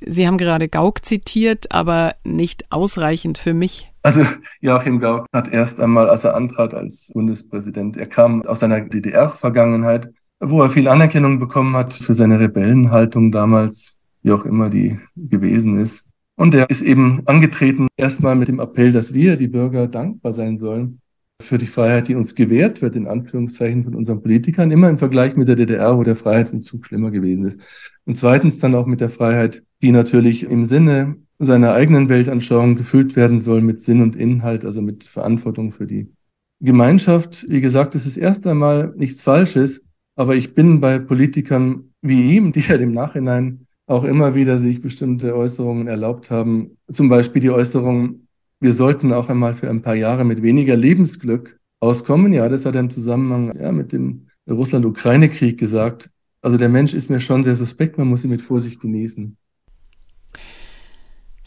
Sie 0.00 0.28
haben 0.28 0.38
gerade 0.38 0.68
Gauck 0.68 1.04
zitiert, 1.04 1.72
aber 1.72 2.14
nicht 2.22 2.70
ausreichend 2.70 3.36
für 3.36 3.52
mich. 3.52 3.90
Also 4.04 4.22
Joachim 4.60 5.00
Gauck 5.00 5.26
hat 5.32 5.50
erst 5.50 5.80
einmal, 5.80 6.10
als 6.10 6.24
er 6.24 6.36
antrat 6.36 6.74
als 6.74 7.10
Bundespräsident, 7.14 7.96
er 7.96 8.04
kam 8.06 8.42
aus 8.42 8.60
seiner 8.60 8.82
DDR-Vergangenheit, 8.82 10.12
wo 10.40 10.60
er 10.60 10.68
viel 10.68 10.88
Anerkennung 10.88 11.38
bekommen 11.38 11.74
hat 11.74 11.94
für 11.94 12.12
seine 12.12 12.38
Rebellenhaltung 12.38 13.32
damals, 13.32 13.98
wie 14.22 14.32
auch 14.32 14.44
immer 14.44 14.68
die 14.68 15.00
gewesen 15.16 15.78
ist. 15.78 16.06
Und 16.36 16.54
er 16.54 16.68
ist 16.68 16.82
eben 16.82 17.22
angetreten, 17.24 17.88
erstmal 17.96 18.36
mit 18.36 18.48
dem 18.48 18.60
Appell, 18.60 18.92
dass 18.92 19.14
wir, 19.14 19.36
die 19.36 19.48
Bürger, 19.48 19.86
dankbar 19.86 20.32
sein 20.32 20.58
sollen 20.58 21.00
für 21.40 21.56
die 21.56 21.66
Freiheit, 21.66 22.08
die 22.08 22.14
uns 22.14 22.34
gewährt 22.34 22.82
wird, 22.82 22.96
in 22.96 23.08
Anführungszeichen 23.08 23.84
von 23.84 23.94
unseren 23.94 24.22
Politikern, 24.22 24.70
immer 24.70 24.90
im 24.90 24.98
Vergleich 24.98 25.34
mit 25.34 25.48
der 25.48 25.56
DDR, 25.56 25.96
wo 25.96 26.02
der 26.02 26.16
Freiheitsentzug 26.16 26.86
schlimmer 26.86 27.10
gewesen 27.10 27.46
ist. 27.46 27.58
Und 28.04 28.18
zweitens 28.18 28.58
dann 28.58 28.74
auch 28.74 28.86
mit 28.86 29.00
der 29.00 29.08
Freiheit, 29.08 29.62
die 29.80 29.92
natürlich 29.92 30.44
im 30.44 30.64
Sinne 30.64 31.16
seiner 31.38 31.72
eigenen 31.72 32.08
Weltanschauung 32.08 32.76
gefüllt 32.76 33.16
werden 33.16 33.40
soll 33.40 33.60
mit 33.60 33.80
Sinn 33.80 34.02
und 34.02 34.16
Inhalt, 34.16 34.64
also 34.64 34.82
mit 34.82 35.04
Verantwortung 35.04 35.72
für 35.72 35.86
die 35.86 36.12
Gemeinschaft. 36.60 37.46
Wie 37.48 37.60
gesagt, 37.60 37.94
es 37.94 38.06
ist 38.06 38.16
erst 38.16 38.46
einmal 38.46 38.94
nichts 38.96 39.22
Falsches, 39.22 39.82
aber 40.16 40.36
ich 40.36 40.54
bin 40.54 40.80
bei 40.80 40.98
Politikern 40.98 41.92
wie 42.02 42.36
ihm, 42.36 42.52
die 42.52 42.60
ja 42.60 42.76
im 42.76 42.92
Nachhinein 42.92 43.66
auch 43.86 44.04
immer 44.04 44.34
wieder 44.34 44.58
sich 44.58 44.80
bestimmte 44.80 45.36
Äußerungen 45.36 45.88
erlaubt 45.88 46.30
haben. 46.30 46.78
Zum 46.90 47.08
Beispiel 47.08 47.42
die 47.42 47.50
Äußerung, 47.50 48.28
wir 48.60 48.72
sollten 48.72 49.12
auch 49.12 49.28
einmal 49.28 49.54
für 49.54 49.68
ein 49.68 49.82
paar 49.82 49.94
Jahre 49.94 50.24
mit 50.24 50.42
weniger 50.42 50.76
Lebensglück 50.76 51.58
auskommen. 51.80 52.32
Ja, 52.32 52.48
das 52.48 52.64
hat 52.64 52.76
er 52.76 52.80
im 52.80 52.90
Zusammenhang 52.90 53.54
ja, 53.58 53.72
mit 53.72 53.92
dem 53.92 54.28
Russland-Ukraine-Krieg 54.48 55.58
gesagt. 55.58 56.10
Also 56.40 56.56
der 56.56 56.68
Mensch 56.68 56.94
ist 56.94 57.10
mir 57.10 57.20
schon 57.20 57.42
sehr 57.42 57.54
suspekt, 57.54 57.98
man 57.98 58.08
muss 58.08 58.24
ihn 58.24 58.30
mit 58.30 58.42
Vorsicht 58.42 58.80
genießen. 58.80 59.36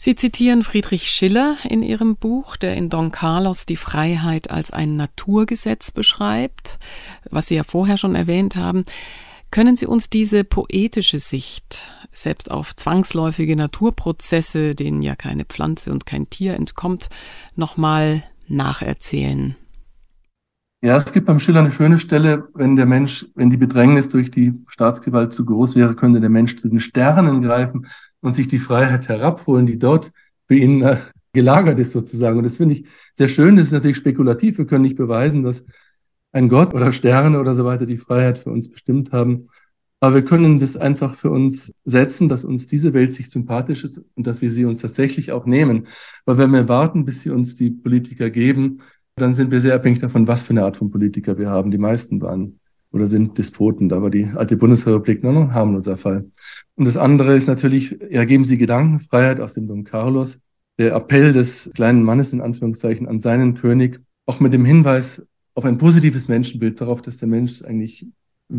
Sie 0.00 0.14
zitieren 0.14 0.62
Friedrich 0.62 1.10
Schiller 1.10 1.56
in 1.68 1.82
Ihrem 1.82 2.14
Buch, 2.14 2.56
der 2.56 2.76
in 2.76 2.88
Don 2.88 3.10
Carlos 3.10 3.66
die 3.66 3.74
Freiheit 3.74 4.48
als 4.48 4.70
ein 4.70 4.94
Naturgesetz 4.94 5.90
beschreibt, 5.90 6.78
was 7.30 7.48
Sie 7.48 7.56
ja 7.56 7.64
vorher 7.64 7.96
schon 7.96 8.14
erwähnt 8.14 8.54
haben. 8.54 8.84
Können 9.50 9.74
Sie 9.74 9.86
uns 9.86 10.08
diese 10.08 10.44
poetische 10.44 11.18
Sicht 11.18 11.90
selbst 12.12 12.48
auf 12.48 12.76
zwangsläufige 12.76 13.56
Naturprozesse, 13.56 14.76
denen 14.76 15.02
ja 15.02 15.16
keine 15.16 15.44
Pflanze 15.44 15.90
und 15.90 16.06
kein 16.06 16.30
Tier 16.30 16.54
entkommt, 16.54 17.08
nochmal 17.56 18.22
nacherzählen? 18.46 19.56
Ja, 20.80 20.96
es 20.96 21.12
gibt 21.12 21.26
beim 21.26 21.40
Schiller 21.40 21.58
eine 21.58 21.72
schöne 21.72 21.98
Stelle, 21.98 22.46
wenn 22.54 22.76
der 22.76 22.86
Mensch, 22.86 23.26
wenn 23.34 23.50
die 23.50 23.56
Bedrängnis 23.56 24.10
durch 24.10 24.30
die 24.30 24.54
Staatsgewalt 24.68 25.32
zu 25.32 25.44
groß 25.44 25.74
wäre, 25.74 25.96
könnte 25.96 26.20
der 26.20 26.30
Mensch 26.30 26.54
zu 26.54 26.68
den 26.68 26.78
Sternen 26.78 27.42
greifen 27.42 27.84
und 28.20 28.34
sich 28.34 28.48
die 28.48 28.58
Freiheit 28.58 29.08
herabholen, 29.08 29.66
die 29.66 29.78
dort 29.78 30.12
für 30.46 30.56
ihn 30.56 30.82
äh, 30.82 30.98
gelagert 31.32 31.78
ist 31.78 31.92
sozusagen. 31.92 32.38
Und 32.38 32.44
das 32.44 32.56
finde 32.56 32.74
ich 32.74 32.84
sehr 33.12 33.28
schön. 33.28 33.56
Das 33.56 33.66
ist 33.66 33.72
natürlich 33.72 33.96
spekulativ. 33.96 34.58
Wir 34.58 34.66
können 34.66 34.82
nicht 34.82 34.96
beweisen, 34.96 35.42
dass 35.42 35.64
ein 36.32 36.48
Gott 36.48 36.74
oder 36.74 36.92
Sterne 36.92 37.40
oder 37.40 37.54
so 37.54 37.64
weiter 37.64 37.86
die 37.86 37.96
Freiheit 37.96 38.38
für 38.38 38.50
uns 38.50 38.70
bestimmt 38.70 39.12
haben. 39.12 39.48
Aber 40.00 40.14
wir 40.14 40.24
können 40.24 40.60
das 40.60 40.76
einfach 40.76 41.14
für 41.14 41.30
uns 41.30 41.74
setzen, 41.84 42.28
dass 42.28 42.44
uns 42.44 42.66
diese 42.66 42.94
Welt 42.94 43.12
sich 43.12 43.30
sympathisch 43.30 43.82
ist 43.82 44.02
und 44.14 44.26
dass 44.26 44.40
wir 44.40 44.52
sie 44.52 44.64
uns 44.64 44.80
tatsächlich 44.80 45.32
auch 45.32 45.44
nehmen. 45.44 45.86
Weil 46.24 46.38
wenn 46.38 46.52
wir 46.52 46.68
warten, 46.68 47.04
bis 47.04 47.22
sie 47.22 47.30
uns 47.30 47.56
die 47.56 47.70
Politiker 47.70 48.30
geben, 48.30 48.80
dann 49.16 49.34
sind 49.34 49.50
wir 49.50 49.60
sehr 49.60 49.74
abhängig 49.74 49.98
davon, 49.98 50.28
was 50.28 50.42
für 50.42 50.50
eine 50.50 50.64
Art 50.64 50.76
von 50.76 50.90
Politiker 50.90 51.36
wir 51.36 51.50
haben. 51.50 51.72
Die 51.72 51.78
meisten 51.78 52.20
waren 52.20 52.60
oder 52.90 53.06
sind 53.06 53.38
Despoten. 53.38 53.88
Da 53.88 54.02
war 54.02 54.10
die 54.10 54.28
alte 54.34 54.56
Bundesrepublik 54.56 55.22
noch 55.22 55.34
ein 55.34 55.54
harmloser 55.54 55.96
Fall. 55.96 56.30
Und 56.76 56.86
das 56.86 56.96
andere 56.96 57.36
ist 57.36 57.46
natürlich, 57.46 57.98
ja, 58.10 58.24
geben 58.24 58.44
Sie 58.44 58.58
Gedankenfreiheit 58.58 59.40
aus 59.40 59.54
dem 59.54 59.68
Don 59.68 59.84
Carlos. 59.84 60.40
Der 60.78 60.94
Appell 60.94 61.32
des 61.32 61.70
kleinen 61.74 62.02
Mannes 62.02 62.32
in 62.32 62.40
Anführungszeichen 62.40 63.08
an 63.08 63.20
seinen 63.20 63.54
König, 63.54 64.00
auch 64.26 64.40
mit 64.40 64.52
dem 64.52 64.64
Hinweis 64.64 65.26
auf 65.54 65.64
ein 65.64 65.76
positives 65.78 66.28
Menschenbild, 66.28 66.80
darauf, 66.80 67.02
dass 67.02 67.18
der 67.18 67.28
Mensch 67.28 67.62
eigentlich 67.62 68.06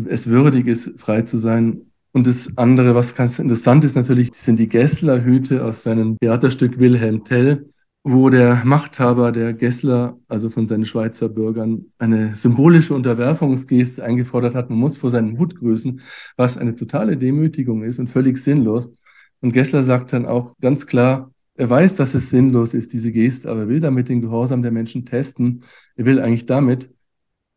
es 0.06 0.28
würdig 0.28 0.66
ist, 0.66 1.00
frei 1.00 1.22
zu 1.22 1.38
sein. 1.38 1.80
Und 2.12 2.26
das 2.26 2.58
andere, 2.58 2.94
was 2.94 3.14
ganz 3.14 3.38
interessant 3.38 3.84
ist 3.84 3.96
natürlich, 3.96 4.30
sind 4.34 4.58
die 4.58 4.68
Gessler-Hüte 4.68 5.64
aus 5.64 5.82
seinem 5.82 6.18
Theaterstück 6.18 6.78
Wilhelm 6.78 7.24
Tell, 7.24 7.70
wo 8.02 8.30
der 8.30 8.62
Machthaber 8.64 9.30
der 9.30 9.52
Gessler, 9.52 10.18
also 10.26 10.48
von 10.48 10.66
seinen 10.66 10.86
Schweizer 10.86 11.28
Bürgern, 11.28 11.86
eine 11.98 12.34
symbolische 12.34 12.94
Unterwerfungsgeste 12.94 14.02
eingefordert 14.02 14.54
hat. 14.54 14.70
Man 14.70 14.78
muss 14.78 14.96
vor 14.96 15.10
seinem 15.10 15.38
Hut 15.38 15.56
grüßen, 15.56 16.00
was 16.36 16.56
eine 16.56 16.74
totale 16.76 17.16
Demütigung 17.18 17.82
ist 17.82 17.98
und 17.98 18.08
völlig 18.08 18.38
sinnlos. 18.38 18.88
Und 19.40 19.52
Gessler 19.52 19.82
sagt 19.82 20.12
dann 20.12 20.26
auch 20.26 20.56
ganz 20.60 20.86
klar, 20.86 21.30
er 21.54 21.68
weiß, 21.68 21.96
dass 21.96 22.14
es 22.14 22.30
sinnlos 22.30 22.72
ist, 22.72 22.94
diese 22.94 23.12
Geste, 23.12 23.50
aber 23.50 23.60
er 23.60 23.68
will 23.68 23.80
damit 23.80 24.08
den 24.08 24.22
Gehorsam 24.22 24.62
der 24.62 24.72
Menschen 24.72 25.04
testen. 25.04 25.62
Er 25.94 26.06
will 26.06 26.18
eigentlich 26.20 26.46
damit 26.46 26.90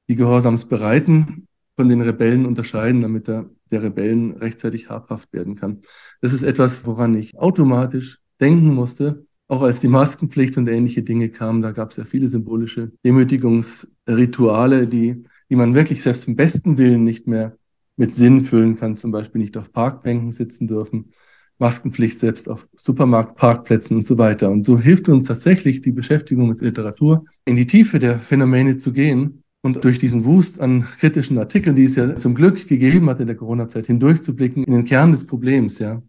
die 0.10 0.16
Gehorsamsbereiten 0.16 1.48
von 1.78 1.88
den 1.88 2.02
Rebellen 2.02 2.46
unterscheiden, 2.46 3.00
damit 3.00 3.30
er 3.30 3.50
der 3.72 3.82
Rebellen 3.82 4.34
rechtzeitig 4.34 4.90
habhaft 4.90 5.32
werden 5.32 5.56
kann. 5.56 5.82
Das 6.22 6.34
ist 6.34 6.44
etwas, 6.44 6.86
woran 6.86 7.16
ich 7.16 7.38
automatisch 7.38 8.20
denken 8.42 8.74
musste, 8.74 9.26
auch 9.48 9.62
als 9.62 9.80
die 9.80 9.88
Maskenpflicht 9.88 10.58
und 10.58 10.68
ähnliche 10.68 11.04
Dinge 11.04 11.30
kamen. 11.30 11.62
Da 11.62 11.72
gab 11.72 11.92
es 11.92 11.98
ja 11.98 12.04
viele 12.06 12.28
symbolische 12.28 12.92
Demütigungsrituale, 13.06 14.88
die, 14.88 15.24
die 15.50 15.56
man 15.56 15.76
wirklich 15.76 16.02
selbst 16.02 16.28
im 16.28 16.36
besten 16.36 16.78
Willen 16.78 17.04
nicht 17.04 17.28
mehr 17.28 17.58
mit 17.96 18.16
Sinn 18.16 18.44
füllen 18.44 18.78
kann, 18.78 18.96
zum 18.96 19.12
Beispiel 19.12 19.42
nicht 19.42 19.58
auf 19.58 19.72
Parkbänken 19.72 20.32
sitzen 20.32 20.68
dürfen, 20.68 21.12
Maskenpflicht 21.60 22.20
selbst 22.20 22.50
auf 22.50 22.68
Supermarktparkplätzen 22.76 23.98
und 23.98 24.06
so 24.06 24.18
weiter. 24.18 24.50
Und 24.50 24.66
so 24.66 24.80
hilft 24.80 25.08
uns 25.10 25.28
tatsächlich 25.28 25.82
die 25.82 25.92
Beschäftigung 25.92 26.50
mit 26.50 26.62
Literatur, 26.62 27.26
in 27.46 27.56
die 27.56 27.68
Tiefe 27.68 28.00
der 28.00 28.18
Phänomene 28.18 28.78
zu 28.78 28.92
gehen 28.92 29.44
und 29.62 29.84
durch 29.84 30.00
diesen 30.00 30.26
Wust 30.26 30.60
an 30.60 30.82
kritischen 30.82 31.38
Artikeln, 31.38 31.76
die 31.76 31.86
es 31.86 31.96
ja 31.96 32.16
zum 32.16 32.36
Glück 32.36 32.68
gegeben 32.68 33.10
hat 33.10 33.20
in 33.20 33.28
der 33.28 33.36
Corona-Zeit, 33.36 33.88
hindurchzublicken 33.88 34.64
in 34.64 34.74
den 34.74 34.84
Kern 34.84 35.12
des 35.12 35.28
Problems, 35.28 35.80
ja. 35.80 36.02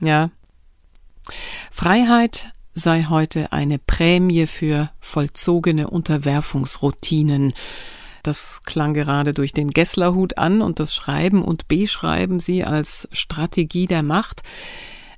Ja. 0.00 0.30
Freiheit 1.70 2.52
sei 2.74 3.06
heute 3.08 3.52
eine 3.52 3.78
Prämie 3.78 4.46
für 4.46 4.90
vollzogene 5.00 5.88
Unterwerfungsroutinen. 5.88 7.52
Das 8.22 8.60
klang 8.64 8.94
gerade 8.94 9.32
durch 9.34 9.52
den 9.52 9.70
Gesslerhut 9.70 10.38
an 10.38 10.62
und 10.62 10.78
das 10.78 10.94
Schreiben 10.94 11.42
und 11.42 11.68
Beschreiben 11.68 12.38
sie 12.38 12.64
als 12.64 13.08
Strategie 13.12 13.86
der 13.86 14.02
Macht. 14.02 14.42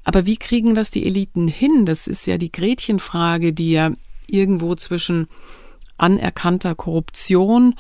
Aber 0.05 0.27
wie 0.27 0.37
kriegen 0.37 0.75
das 0.75 0.91
die 0.91 1.07
Eliten 1.07 1.49
hin? 1.49 1.87
Das 1.87 2.07
ist 2.07 2.27
ja 2.27 2.39
die 2.39 2.53
Gretchenfrage, 2.53 3.53
die 3.53 3.73
ja 3.73 3.91
irgendwo 4.27 4.75
zwischen 4.75 5.29
anerkannter 5.97 6.75
Korruption 6.75 7.75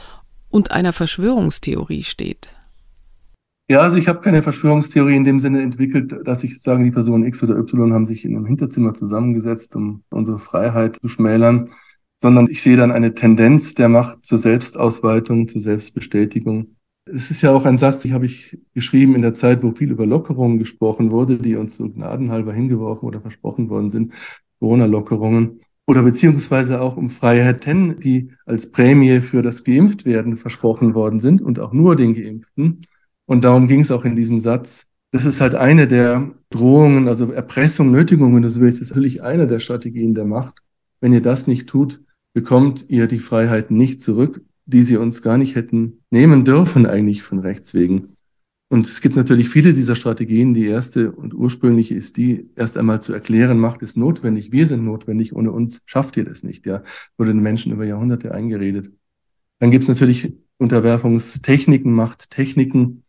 und 0.48 0.70
einer 0.70 0.92
Verschwörungstheorie 0.92 2.04
steht? 2.04 2.50
Ja, 3.72 3.80
also 3.80 3.96
ich 3.96 4.06
habe 4.06 4.20
keine 4.20 4.42
Verschwörungstheorie 4.42 5.16
in 5.16 5.24
dem 5.24 5.38
Sinne 5.38 5.62
entwickelt, 5.62 6.14
dass 6.24 6.44
ich 6.44 6.60
sage, 6.60 6.84
die 6.84 6.90
Personen 6.90 7.24
X 7.24 7.42
oder 7.42 7.56
Y 7.56 7.94
haben 7.94 8.04
sich 8.04 8.26
in 8.26 8.36
einem 8.36 8.44
Hinterzimmer 8.44 8.92
zusammengesetzt, 8.92 9.74
um 9.76 10.02
unsere 10.10 10.38
Freiheit 10.38 10.96
zu 11.00 11.08
schmälern, 11.08 11.70
sondern 12.18 12.48
ich 12.50 12.60
sehe 12.60 12.76
dann 12.76 12.92
eine 12.92 13.14
Tendenz 13.14 13.72
der 13.72 13.88
Macht 13.88 14.26
zur 14.26 14.36
Selbstausweitung, 14.36 15.48
zur 15.48 15.62
Selbstbestätigung. 15.62 16.76
Es 17.06 17.30
ist 17.30 17.40
ja 17.40 17.50
auch 17.50 17.64
ein 17.64 17.78
Satz, 17.78 18.02
den 18.02 18.12
habe 18.12 18.26
ich 18.26 18.58
geschrieben 18.74 19.14
in 19.14 19.22
der 19.22 19.32
Zeit, 19.32 19.62
wo 19.62 19.72
viel 19.72 19.90
über 19.90 20.04
Lockerungen 20.04 20.58
gesprochen 20.58 21.10
wurde, 21.10 21.38
die 21.38 21.56
uns 21.56 21.78
so 21.78 21.88
gnadenhalber 21.88 22.52
hingeworfen 22.52 23.08
oder 23.08 23.22
versprochen 23.22 23.70
worden 23.70 23.90
sind, 23.90 24.12
Corona-Lockerungen. 24.60 25.60
Oder 25.86 26.02
beziehungsweise 26.02 26.82
auch 26.82 26.98
um 26.98 27.08
Freiheiten, 27.08 27.98
die 28.00 28.32
als 28.44 28.70
Prämie 28.70 29.20
für 29.20 29.40
das 29.40 29.64
Geimpftwerden 29.64 30.36
versprochen 30.36 30.94
worden 30.94 31.20
sind 31.20 31.40
und 31.40 31.58
auch 31.58 31.72
nur 31.72 31.96
den 31.96 32.12
Geimpften. 32.12 32.82
Und 33.32 33.44
darum 33.44 33.66
ging 33.66 33.80
es 33.80 33.90
auch 33.90 34.04
in 34.04 34.14
diesem 34.14 34.38
Satz. 34.38 34.86
Das 35.10 35.24
ist 35.24 35.40
halt 35.40 35.54
eine 35.54 35.86
der 35.86 36.30
Drohungen, 36.50 37.08
also 37.08 37.32
Erpressung, 37.32 37.90
Nötigungen, 37.90 38.42
das 38.42 38.56
ist 38.56 38.90
natürlich 38.90 39.22
eine 39.22 39.46
der 39.46 39.58
Strategien 39.58 40.14
der 40.14 40.24
Macht. 40.24 40.60
Wenn 41.00 41.12
ihr 41.12 41.22
das 41.22 41.46
nicht 41.46 41.68
tut, 41.68 42.02
bekommt 42.34 42.86
ihr 42.88 43.06
die 43.06 43.18
Freiheiten 43.18 43.76
nicht 43.76 44.00
zurück 44.00 44.42
die 44.66 44.82
sie 44.82 44.96
uns 44.96 45.22
gar 45.22 45.38
nicht 45.38 45.54
hätten 45.54 46.02
nehmen 46.10 46.44
dürfen, 46.44 46.86
eigentlich 46.86 47.22
von 47.22 47.40
Rechts 47.40 47.74
wegen. 47.74 48.16
Und 48.68 48.86
es 48.86 49.02
gibt 49.02 49.16
natürlich 49.16 49.50
viele 49.50 49.74
dieser 49.74 49.96
Strategien. 49.96 50.54
Die 50.54 50.66
erste 50.66 51.12
und 51.12 51.34
ursprüngliche 51.34 51.94
ist 51.94 52.16
die, 52.16 52.48
erst 52.56 52.78
einmal 52.78 53.02
zu 53.02 53.12
erklären, 53.12 53.58
Macht 53.58 53.82
ist 53.82 53.96
notwendig, 53.96 54.50
wir 54.50 54.66
sind 54.66 54.84
notwendig, 54.84 55.34
ohne 55.34 55.52
uns 55.52 55.82
schafft 55.84 56.16
ihr 56.16 56.24
das 56.24 56.42
nicht. 56.42 56.64
Ja, 56.64 56.82
wurde 57.18 57.32
den 57.32 57.42
Menschen 57.42 57.72
über 57.72 57.84
Jahrhunderte 57.84 58.32
eingeredet. 58.32 58.90
Dann 59.58 59.70
gibt 59.70 59.82
es 59.82 59.88
natürlich 59.88 60.32
Unterwerfungstechniken, 60.58 61.92
Machttechniken, 61.92 63.01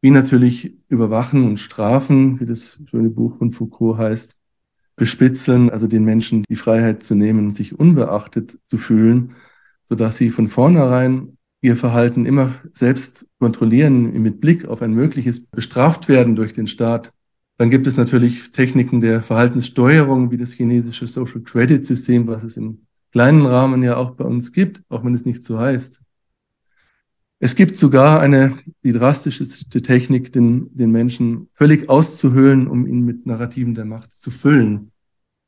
wie 0.00 0.10
natürlich 0.10 0.76
Überwachen 0.88 1.44
und 1.44 1.58
Strafen, 1.58 2.40
wie 2.40 2.46
das 2.46 2.80
schöne 2.86 3.10
Buch 3.10 3.38
von 3.38 3.52
Foucault 3.52 3.98
heißt, 3.98 4.36
bespitzeln, 4.96 5.70
also 5.70 5.86
den 5.86 6.04
Menschen 6.04 6.44
die 6.48 6.56
Freiheit 6.56 7.02
zu 7.02 7.14
nehmen, 7.14 7.52
sich 7.52 7.78
unbeachtet 7.78 8.58
zu 8.66 8.78
fühlen 8.78 9.34
sodass 9.88 10.16
sie 10.16 10.30
von 10.30 10.48
vornherein 10.48 11.38
ihr 11.60 11.76
Verhalten 11.76 12.26
immer 12.26 12.54
selbst 12.72 13.26
kontrollieren 13.40 14.12
mit 14.22 14.40
Blick 14.40 14.66
auf 14.66 14.82
ein 14.82 14.92
mögliches 14.92 15.46
Bestraftwerden 15.46 16.36
durch 16.36 16.52
den 16.52 16.66
Staat. 16.66 17.12
Dann 17.56 17.70
gibt 17.70 17.86
es 17.88 17.96
natürlich 17.96 18.52
Techniken 18.52 19.00
der 19.00 19.22
Verhaltenssteuerung, 19.22 20.30
wie 20.30 20.36
das 20.36 20.52
chinesische 20.52 21.08
Social 21.08 21.40
Credit 21.40 21.84
System, 21.84 22.28
was 22.28 22.44
es 22.44 22.56
im 22.56 22.82
kleinen 23.10 23.44
Rahmen 23.46 23.82
ja 23.82 23.96
auch 23.96 24.12
bei 24.12 24.24
uns 24.24 24.52
gibt, 24.52 24.82
auch 24.88 25.04
wenn 25.04 25.14
es 25.14 25.24
nicht 25.24 25.42
so 25.42 25.58
heißt. 25.58 26.00
Es 27.40 27.54
gibt 27.54 27.76
sogar 27.76 28.20
eine, 28.20 28.58
die 28.82 28.92
drastischste 28.92 29.80
Technik, 29.80 30.32
den, 30.32 30.74
den 30.74 30.90
Menschen 30.90 31.48
völlig 31.54 31.88
auszuhöhlen, 31.88 32.66
um 32.66 32.86
ihn 32.86 33.04
mit 33.04 33.26
Narrativen 33.26 33.74
der 33.74 33.84
Macht 33.84 34.12
zu 34.12 34.30
füllen 34.30 34.90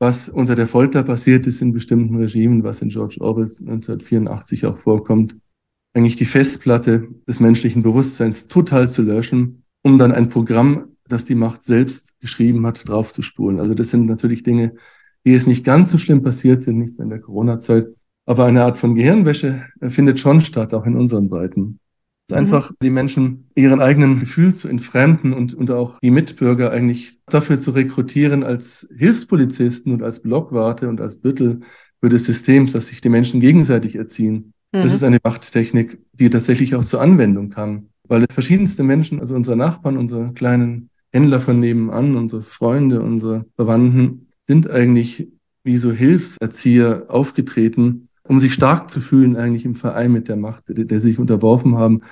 was 0.01 0.31
unter 0.31 0.57
der 0.57 0.67
Folter 0.67 1.03
passiert 1.03 1.47
ist 1.47 1.61
in 1.61 1.73
bestimmten 1.73 2.17
Regimen, 2.17 2.65
was 2.65 2.81
in 2.81 2.89
George 2.89 3.19
Orwell 3.21 3.45
1984 3.45 4.67
auch 4.67 4.79
vorkommt, 4.79 5.37
eigentlich 5.93 6.17
die 6.17 6.25
Festplatte 6.25 7.09
des 7.29 7.39
menschlichen 7.39 7.83
Bewusstseins 7.83 8.49
total 8.49 8.89
zu 8.89 9.03
löschen, 9.03 9.63
um 9.83 9.99
dann 9.99 10.13
ein 10.13 10.31
Programm, 10.31 10.97
das 11.07 11.27
die 11.27 11.35
Macht 11.35 11.65
selbst 11.65 12.19
geschrieben 12.19 12.67
hat, 12.67 12.89
draufzuspulen. 12.89 13.61
Also 13.61 13.75
das 13.75 13.91
sind 13.91 14.07
natürlich 14.07 14.43
Dinge, 14.43 14.75
die 15.27 15.33
jetzt 15.33 15.47
nicht 15.47 15.65
ganz 15.65 15.91
so 15.91 15.99
schlimm 15.99 16.23
passiert 16.23 16.63
sind, 16.63 16.79
nicht 16.79 16.97
mehr 16.97 17.05
in 17.05 17.11
der 17.11 17.21
Corona-Zeit, 17.21 17.89
aber 18.25 18.47
eine 18.47 18.65
Art 18.65 18.79
von 18.79 18.95
Gehirnwäsche 18.95 19.67
findet 19.83 20.19
schon 20.19 20.41
statt, 20.41 20.73
auch 20.73 20.87
in 20.87 20.97
unseren 20.97 21.29
Breiten. 21.29 21.80
Mhm. 22.31 22.37
Einfach 22.37 22.73
die 22.83 22.91
Menschen 22.91 23.49
ihren 23.55 23.81
eigenen 23.81 24.21
Gefühl 24.21 24.55
zu 24.55 24.69
entfremden 24.69 25.33
und, 25.33 25.55
und 25.55 25.71
auch 25.71 25.99
die 26.01 26.11
Mitbürger 26.11 26.71
eigentlich 26.71 27.19
dafür 27.27 27.61
zu 27.61 27.71
rekrutieren 27.73 28.43
als 28.43 28.89
Hilfspolizisten 28.97 29.93
und 29.93 30.03
als 30.03 30.23
Blockwarte 30.23 30.89
und 30.89 31.01
als 31.01 31.17
Büttel 31.17 31.61
für 32.01 32.09
das 32.09 32.25
System, 32.25 32.67
dass 32.67 32.89
sich 32.89 33.01
die 33.01 33.09
Menschen 33.09 33.41
gegenseitig 33.41 33.97
erziehen. 33.97 34.53
Mhm. 34.73 34.83
Das 34.83 34.95
ist 34.95 35.05
eine 35.05 35.19
Machttechnik, 35.23 35.99
die 36.13 36.31
tatsächlich 36.31 36.75
auch 36.75 36.85
zur 36.85 37.01
Anwendung 37.01 37.51
kam. 37.51 37.89
Weil 38.09 38.27
verschiedenste 38.31 38.83
Menschen, 38.83 39.21
also 39.21 39.35
unsere 39.35 39.57
Nachbarn, 39.57 39.97
unsere 39.97 40.33
kleinen 40.33 40.91
Händler 41.13 41.41
von 41.41 41.61
nebenan, 41.61 42.17
unsere 42.17 42.43
Freunde, 42.43 43.03
unsere 43.03 43.47
Verwandten, 43.57 44.27
sind 44.45 44.71
eigentlich 44.71 45.29
wie 45.63 45.77
so 45.77 45.93
Hilfserzieher 45.93 47.05
aufgetreten, 47.09 48.09
um 48.31 48.39
sich 48.39 48.55
stark 48.55 48.89
zu 48.89 49.01
fühlen 49.01 49.35
eigentlich 49.35 49.65
im 49.65 49.75
Verein 49.75 50.13
mit 50.13 50.29
der 50.29 50.37
Macht, 50.37 50.69
der, 50.69 50.85
der 50.85 51.01
sich 51.01 51.19
unterworfen 51.19 51.77
haben 51.77 52.03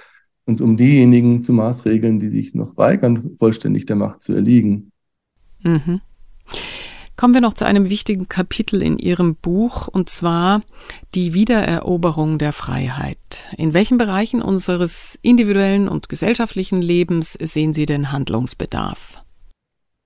und 0.46 0.60
um 0.60 0.76
diejenigen 0.76 1.44
zu 1.44 1.52
maßregeln, 1.52 2.18
die 2.18 2.28
sich 2.28 2.54
noch 2.54 2.76
weigern, 2.76 3.36
vollständig 3.38 3.86
der 3.86 3.94
Macht 3.94 4.24
zu 4.24 4.32
erliegen. 4.32 4.90
Mhm. 5.62 6.00
Kommen 7.14 7.34
wir 7.34 7.40
noch 7.40 7.54
zu 7.54 7.66
einem 7.66 7.88
wichtigen 7.88 8.26
Kapitel 8.28 8.82
in 8.82 8.98
Ihrem 8.98 9.36
Buch, 9.36 9.86
und 9.86 10.08
zwar 10.10 10.62
die 11.14 11.34
Wiedereroberung 11.34 12.38
der 12.38 12.52
Freiheit. 12.52 13.18
In 13.56 13.72
welchen 13.72 13.96
Bereichen 13.96 14.42
unseres 14.42 15.20
individuellen 15.22 15.88
und 15.88 16.08
gesellschaftlichen 16.08 16.82
Lebens 16.82 17.34
sehen 17.34 17.74
Sie 17.74 17.86
denn 17.86 18.10
Handlungsbedarf? 18.10 19.22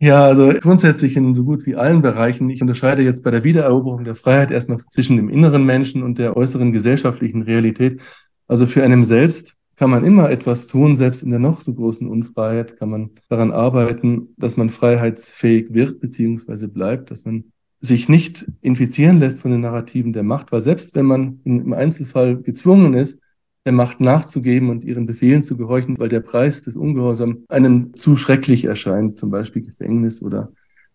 Ja, 0.02 0.24
also 0.24 0.52
grundsätzlich 0.60 1.16
in 1.16 1.32
so 1.32 1.44
gut 1.44 1.64
wie 1.64 1.76
allen 1.76 2.02
Bereichen. 2.02 2.50
Ich 2.50 2.60
unterscheide 2.60 3.02
jetzt 3.02 3.22
bei 3.22 3.30
der 3.30 3.44
Wiedereroberung 3.44 4.02
der 4.02 4.16
Freiheit 4.16 4.50
erstmal 4.50 4.78
zwischen 4.90 5.16
dem 5.16 5.28
inneren 5.28 5.64
Menschen 5.64 6.02
und 6.02 6.18
der 6.18 6.36
äußeren 6.36 6.72
gesellschaftlichen 6.72 7.42
Realität. 7.42 8.00
Also 8.48 8.66
für 8.66 8.82
einen 8.82 9.04
selbst 9.04 9.54
kann 9.76 9.90
man 9.90 10.04
immer 10.04 10.28
etwas 10.28 10.66
tun, 10.66 10.96
selbst 10.96 11.22
in 11.22 11.30
der 11.30 11.38
noch 11.38 11.60
so 11.60 11.72
großen 11.72 12.08
Unfreiheit 12.08 12.76
kann 12.80 12.90
man 12.90 13.10
daran 13.28 13.52
arbeiten, 13.52 14.34
dass 14.38 14.56
man 14.56 14.70
freiheitsfähig 14.70 15.72
wird 15.72 16.00
bzw. 16.00 16.66
bleibt, 16.66 17.12
dass 17.12 17.24
man 17.24 17.44
sich 17.80 18.08
nicht 18.08 18.50
infizieren 18.60 19.20
lässt 19.20 19.38
von 19.38 19.52
den 19.52 19.60
Narrativen 19.60 20.12
der 20.12 20.24
Macht, 20.24 20.50
weil 20.50 20.62
selbst 20.62 20.96
wenn 20.96 21.06
man 21.06 21.38
im 21.44 21.72
Einzelfall 21.72 22.38
gezwungen 22.38 22.94
ist, 22.94 23.20
der 23.64 23.72
Macht 23.72 24.00
nachzugeben 24.00 24.70
und 24.70 24.84
ihren 24.84 25.06
Befehlen 25.06 25.42
zu 25.42 25.56
gehorchen, 25.56 25.98
weil 25.98 26.08
der 26.08 26.20
Preis 26.20 26.62
des 26.62 26.76
Ungehorsams 26.76 27.36
einem 27.48 27.94
zu 27.94 28.16
schrecklich 28.16 28.64
erscheint, 28.64 29.18
zum 29.18 29.30
Beispiel 29.30 29.62
Gefängnis 29.62 30.22
oder 30.22 30.52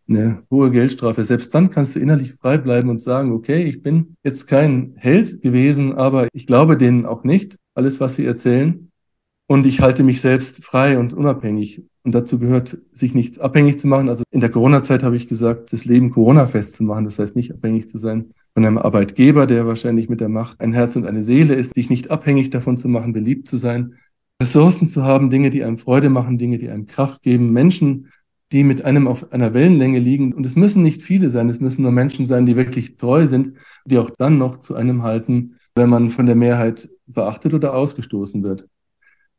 eine 0.09 0.43
hohe 0.49 0.71
Geldstrafe. 0.71 1.23
Selbst 1.23 1.53
dann 1.53 1.69
kannst 1.69 1.95
du 1.95 1.99
innerlich 1.99 2.33
frei 2.33 2.57
bleiben 2.57 2.89
und 2.89 3.01
sagen, 3.01 3.31
okay, 3.31 3.63
ich 3.63 3.81
bin 3.81 4.15
jetzt 4.23 4.47
kein 4.47 4.93
Held 4.95 5.41
gewesen, 5.41 5.93
aber 5.93 6.27
ich 6.33 6.47
glaube 6.47 6.77
denen 6.77 7.05
auch 7.05 7.23
nicht, 7.23 7.57
alles, 7.73 7.99
was 7.99 8.15
sie 8.15 8.25
erzählen. 8.25 8.86
Und 9.47 9.65
ich 9.65 9.79
halte 9.79 10.03
mich 10.03 10.19
selbst 10.19 10.63
frei 10.63 10.99
und 10.99 11.13
unabhängig. 11.13 11.83
Und 12.03 12.13
dazu 12.13 12.37
gehört, 12.37 12.77
sich 12.91 13.15
nicht 13.15 13.39
abhängig 13.39 13.79
zu 13.79 13.87
machen. 13.87 14.09
Also 14.09 14.23
in 14.29 14.41
der 14.41 14.49
Corona-Zeit 14.49 15.03
habe 15.03 15.15
ich 15.15 15.27
gesagt, 15.27 15.71
das 15.73 15.85
Leben 15.85 16.11
Corona-fest 16.11 16.73
zu 16.73 16.83
machen. 16.83 17.05
Das 17.05 17.17
heißt, 17.17 17.35
nicht 17.35 17.53
abhängig 17.53 17.89
zu 17.89 17.97
sein 17.97 18.31
von 18.53 18.65
einem 18.65 18.77
Arbeitgeber, 18.77 19.45
der 19.45 19.67
wahrscheinlich 19.67 20.09
mit 20.09 20.19
der 20.19 20.29
Macht 20.29 20.59
ein 20.59 20.73
Herz 20.73 20.95
und 20.95 21.05
eine 21.05 21.23
Seele 21.23 21.53
ist, 21.53 21.75
dich 21.75 21.89
nicht 21.89 22.11
abhängig 22.11 22.49
davon 22.49 22.75
zu 22.75 22.89
machen, 22.89 23.13
beliebt 23.13 23.47
zu 23.47 23.57
sein, 23.57 23.95
Ressourcen 24.41 24.87
zu 24.87 25.03
haben, 25.03 25.29
Dinge, 25.29 25.49
die 25.49 25.63
einem 25.63 25.77
Freude 25.77 26.09
machen, 26.09 26.37
Dinge, 26.37 26.57
die 26.57 26.69
einem 26.69 26.85
Kraft 26.85 27.23
geben, 27.23 27.51
Menschen, 27.53 28.07
die 28.51 28.63
mit 28.63 28.85
einem 28.85 29.07
auf 29.07 29.31
einer 29.31 29.53
Wellenlänge 29.53 29.99
liegen. 29.99 30.33
Und 30.33 30.45
es 30.45 30.55
müssen 30.55 30.83
nicht 30.83 31.01
viele 31.01 31.29
sein, 31.29 31.49
es 31.49 31.59
müssen 31.59 31.81
nur 31.81 31.91
Menschen 31.91 32.25
sein, 32.25 32.45
die 32.45 32.55
wirklich 32.55 32.97
treu 32.97 33.27
sind, 33.27 33.53
die 33.85 33.97
auch 33.97 34.09
dann 34.09 34.37
noch 34.37 34.57
zu 34.57 34.75
einem 34.75 35.03
halten, 35.03 35.55
wenn 35.75 35.89
man 35.89 36.09
von 36.09 36.25
der 36.25 36.35
Mehrheit 36.35 36.89
verachtet 37.11 37.53
oder 37.53 37.73
ausgestoßen 37.73 38.43
wird. 38.43 38.67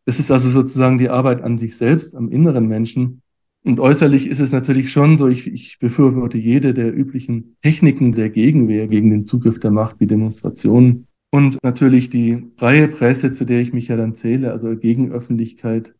Das 0.08 0.18
ist 0.18 0.30
also 0.30 0.48
sozusagen 0.48 0.96
die 0.96 1.10
Arbeit 1.10 1.42
an 1.42 1.58
sich 1.58 1.76
selbst, 1.76 2.16
am 2.16 2.30
inneren 2.30 2.66
Menschen, 2.66 3.20
und 3.62 3.78
äußerlich 3.78 4.26
ist 4.26 4.40
es 4.40 4.52
natürlich 4.52 4.90
schon 4.90 5.18
so, 5.18 5.28
ich, 5.28 5.46
ich 5.46 5.78
befürworte 5.78 6.38
jede 6.38 6.72
der 6.72 6.96
üblichen 6.96 7.58
Techniken 7.60 8.12
der 8.12 8.30
Gegenwehr 8.30 8.88
gegen 8.88 9.10
den 9.10 9.26
Zugriff 9.26 9.60
der 9.60 9.70
Macht 9.70 10.00
wie 10.00 10.06
Demonstrationen. 10.06 11.08
Und 11.30 11.58
natürlich 11.62 12.08
die 12.08 12.46
freie 12.56 12.88
Presse, 12.88 13.32
zu 13.32 13.44
der 13.44 13.60
ich 13.60 13.74
mich 13.74 13.88
ja 13.88 13.96
dann 13.96 14.14
zähle, 14.14 14.50
also 14.50 14.74
Gegenöffentlichkeit, 14.74 15.94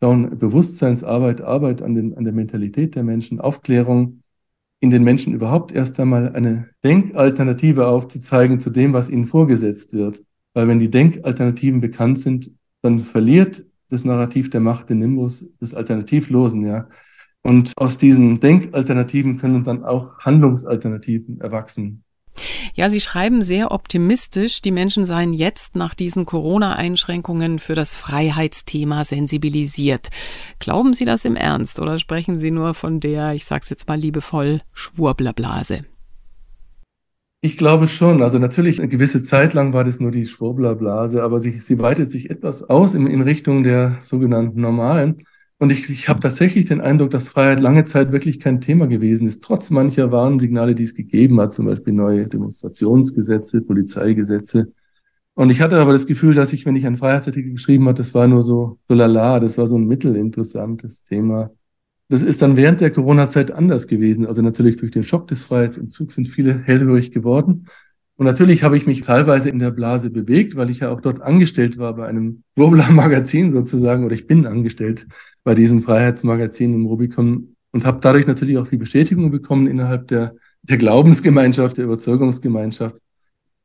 Bewusstseinsarbeit, 0.00 1.42
Arbeit 1.42 1.82
an, 1.82 1.94
den, 1.94 2.16
an 2.16 2.24
der 2.24 2.32
Mentalität 2.32 2.94
der 2.94 3.02
Menschen, 3.02 3.40
Aufklärung, 3.40 4.22
in 4.80 4.88
den 4.88 5.04
Menschen 5.04 5.34
überhaupt 5.34 5.70
erst 5.70 6.00
einmal 6.00 6.34
eine 6.34 6.70
Denkalternative 6.82 7.88
aufzuzeigen 7.88 8.58
zu 8.58 8.70
dem, 8.70 8.94
was 8.94 9.10
ihnen 9.10 9.26
vorgesetzt 9.26 9.92
wird. 9.92 10.24
Weil 10.54 10.66
wenn 10.68 10.78
die 10.78 10.90
Denkalternativen 10.90 11.82
bekannt 11.82 12.18
sind, 12.18 12.50
dann 12.84 13.00
verliert 13.00 13.64
das 13.88 14.04
Narrativ 14.04 14.50
der 14.50 14.60
Macht, 14.60 14.90
den 14.90 14.98
Nimbus 14.98 15.48
des 15.60 15.74
Alternativlosen, 15.74 16.66
ja. 16.66 16.88
Und 17.42 17.72
aus 17.76 17.98
diesen 17.98 18.40
Denkalternativen 18.40 19.38
können 19.38 19.64
dann 19.64 19.84
auch 19.84 20.18
Handlungsalternativen 20.18 21.40
erwachsen. 21.40 22.02
Ja, 22.74 22.90
Sie 22.90 23.00
schreiben 23.00 23.42
sehr 23.42 23.70
optimistisch, 23.70 24.60
die 24.60 24.72
Menschen 24.72 25.04
seien 25.04 25.32
jetzt 25.32 25.76
nach 25.76 25.94
diesen 25.94 26.26
Corona-Einschränkungen 26.26 27.58
für 27.58 27.74
das 27.74 27.94
Freiheitsthema 27.94 29.04
sensibilisiert. 29.04 30.10
Glauben 30.58 30.94
Sie 30.94 31.04
das 31.04 31.24
im 31.24 31.36
Ernst 31.36 31.78
oder 31.78 31.98
sprechen 31.98 32.38
Sie 32.38 32.50
nur 32.50 32.74
von 32.74 32.98
der, 32.98 33.34
ich 33.34 33.44
sag's 33.44 33.70
jetzt 33.70 33.86
mal 33.86 33.98
liebevoll, 33.98 34.62
Schwurblerblase? 34.72 35.84
Ich 37.44 37.58
glaube 37.58 37.88
schon. 37.88 38.22
Also 38.22 38.38
natürlich, 38.38 38.78
eine 38.78 38.88
gewisse 38.88 39.22
Zeit 39.22 39.52
lang 39.52 39.74
war 39.74 39.84
das 39.84 40.00
nur 40.00 40.10
die 40.10 40.24
Schwurblerblase, 40.24 41.22
aber 41.22 41.38
sie, 41.38 41.50
sie 41.50 41.78
weitet 41.78 42.10
sich 42.10 42.30
etwas 42.30 42.70
aus 42.70 42.94
in, 42.94 43.06
in 43.06 43.20
Richtung 43.20 43.62
der 43.62 43.98
sogenannten 44.00 44.62
normalen. 44.62 45.18
Und 45.58 45.70
ich, 45.70 45.90
ich 45.90 46.08
habe 46.08 46.20
tatsächlich 46.20 46.64
den 46.64 46.80
Eindruck, 46.80 47.10
dass 47.10 47.28
Freiheit 47.28 47.60
lange 47.60 47.84
Zeit 47.84 48.12
wirklich 48.12 48.40
kein 48.40 48.62
Thema 48.62 48.86
gewesen 48.86 49.26
ist, 49.26 49.44
trotz 49.44 49.68
mancher 49.68 50.10
Warnsignale, 50.10 50.74
die 50.74 50.84
es 50.84 50.94
gegeben 50.94 51.38
hat, 51.38 51.52
zum 51.52 51.66
Beispiel 51.66 51.92
neue 51.92 52.24
Demonstrationsgesetze, 52.24 53.60
Polizeigesetze. 53.60 54.72
Und 55.34 55.50
ich 55.50 55.60
hatte 55.60 55.78
aber 55.78 55.92
das 55.92 56.06
Gefühl, 56.06 56.34
dass 56.34 56.54
ich, 56.54 56.64
wenn 56.64 56.76
ich 56.76 56.86
einen 56.86 56.96
Freiheitsartikel 56.96 57.52
geschrieben 57.52 57.84
habe, 57.88 57.98
das 57.98 58.14
war 58.14 58.26
nur 58.26 58.42
so, 58.42 58.78
so 58.88 58.94
lala, 58.94 59.38
das 59.38 59.58
war 59.58 59.66
so 59.66 59.76
ein 59.76 59.86
mittelinteressantes 59.86 61.04
Thema. 61.04 61.50
Das 62.08 62.22
ist 62.22 62.42
dann 62.42 62.56
während 62.56 62.80
der 62.80 62.90
Corona-Zeit 62.90 63.50
anders 63.50 63.86
gewesen. 63.88 64.26
Also 64.26 64.42
natürlich 64.42 64.76
durch 64.76 64.92
den 64.92 65.02
Schock 65.02 65.26
des 65.28 65.44
Freiheitsentzugs 65.44 66.14
sind 66.14 66.28
viele 66.28 66.60
hellhörig 66.60 67.12
geworden. 67.12 67.66
Und 68.16 68.26
natürlich 68.26 68.62
habe 68.62 68.76
ich 68.76 68.86
mich 68.86 69.00
teilweise 69.00 69.48
in 69.48 69.58
der 69.58 69.72
Blase 69.72 70.10
bewegt, 70.10 70.54
weil 70.54 70.70
ich 70.70 70.80
ja 70.80 70.90
auch 70.90 71.00
dort 71.00 71.20
angestellt 71.20 71.78
war 71.78 71.96
bei 71.96 72.06
einem 72.06 72.42
Wurmler-Magazin 72.56 73.52
sozusagen, 73.52 74.04
oder 74.04 74.14
ich 74.14 74.26
bin 74.26 74.46
angestellt 74.46 75.06
bei 75.42 75.54
diesem 75.54 75.82
Freiheitsmagazin 75.82 76.74
im 76.74 76.86
Rubicon 76.86 77.56
und 77.72 77.84
habe 77.84 77.98
dadurch 78.00 78.26
natürlich 78.26 78.56
auch 78.58 78.68
viel 78.68 78.78
Bestätigung 78.78 79.30
bekommen 79.30 79.66
innerhalb 79.66 80.06
der, 80.08 80.34
der 80.62 80.76
Glaubensgemeinschaft, 80.76 81.76
der 81.76 81.86
Überzeugungsgemeinschaft. 81.86 82.96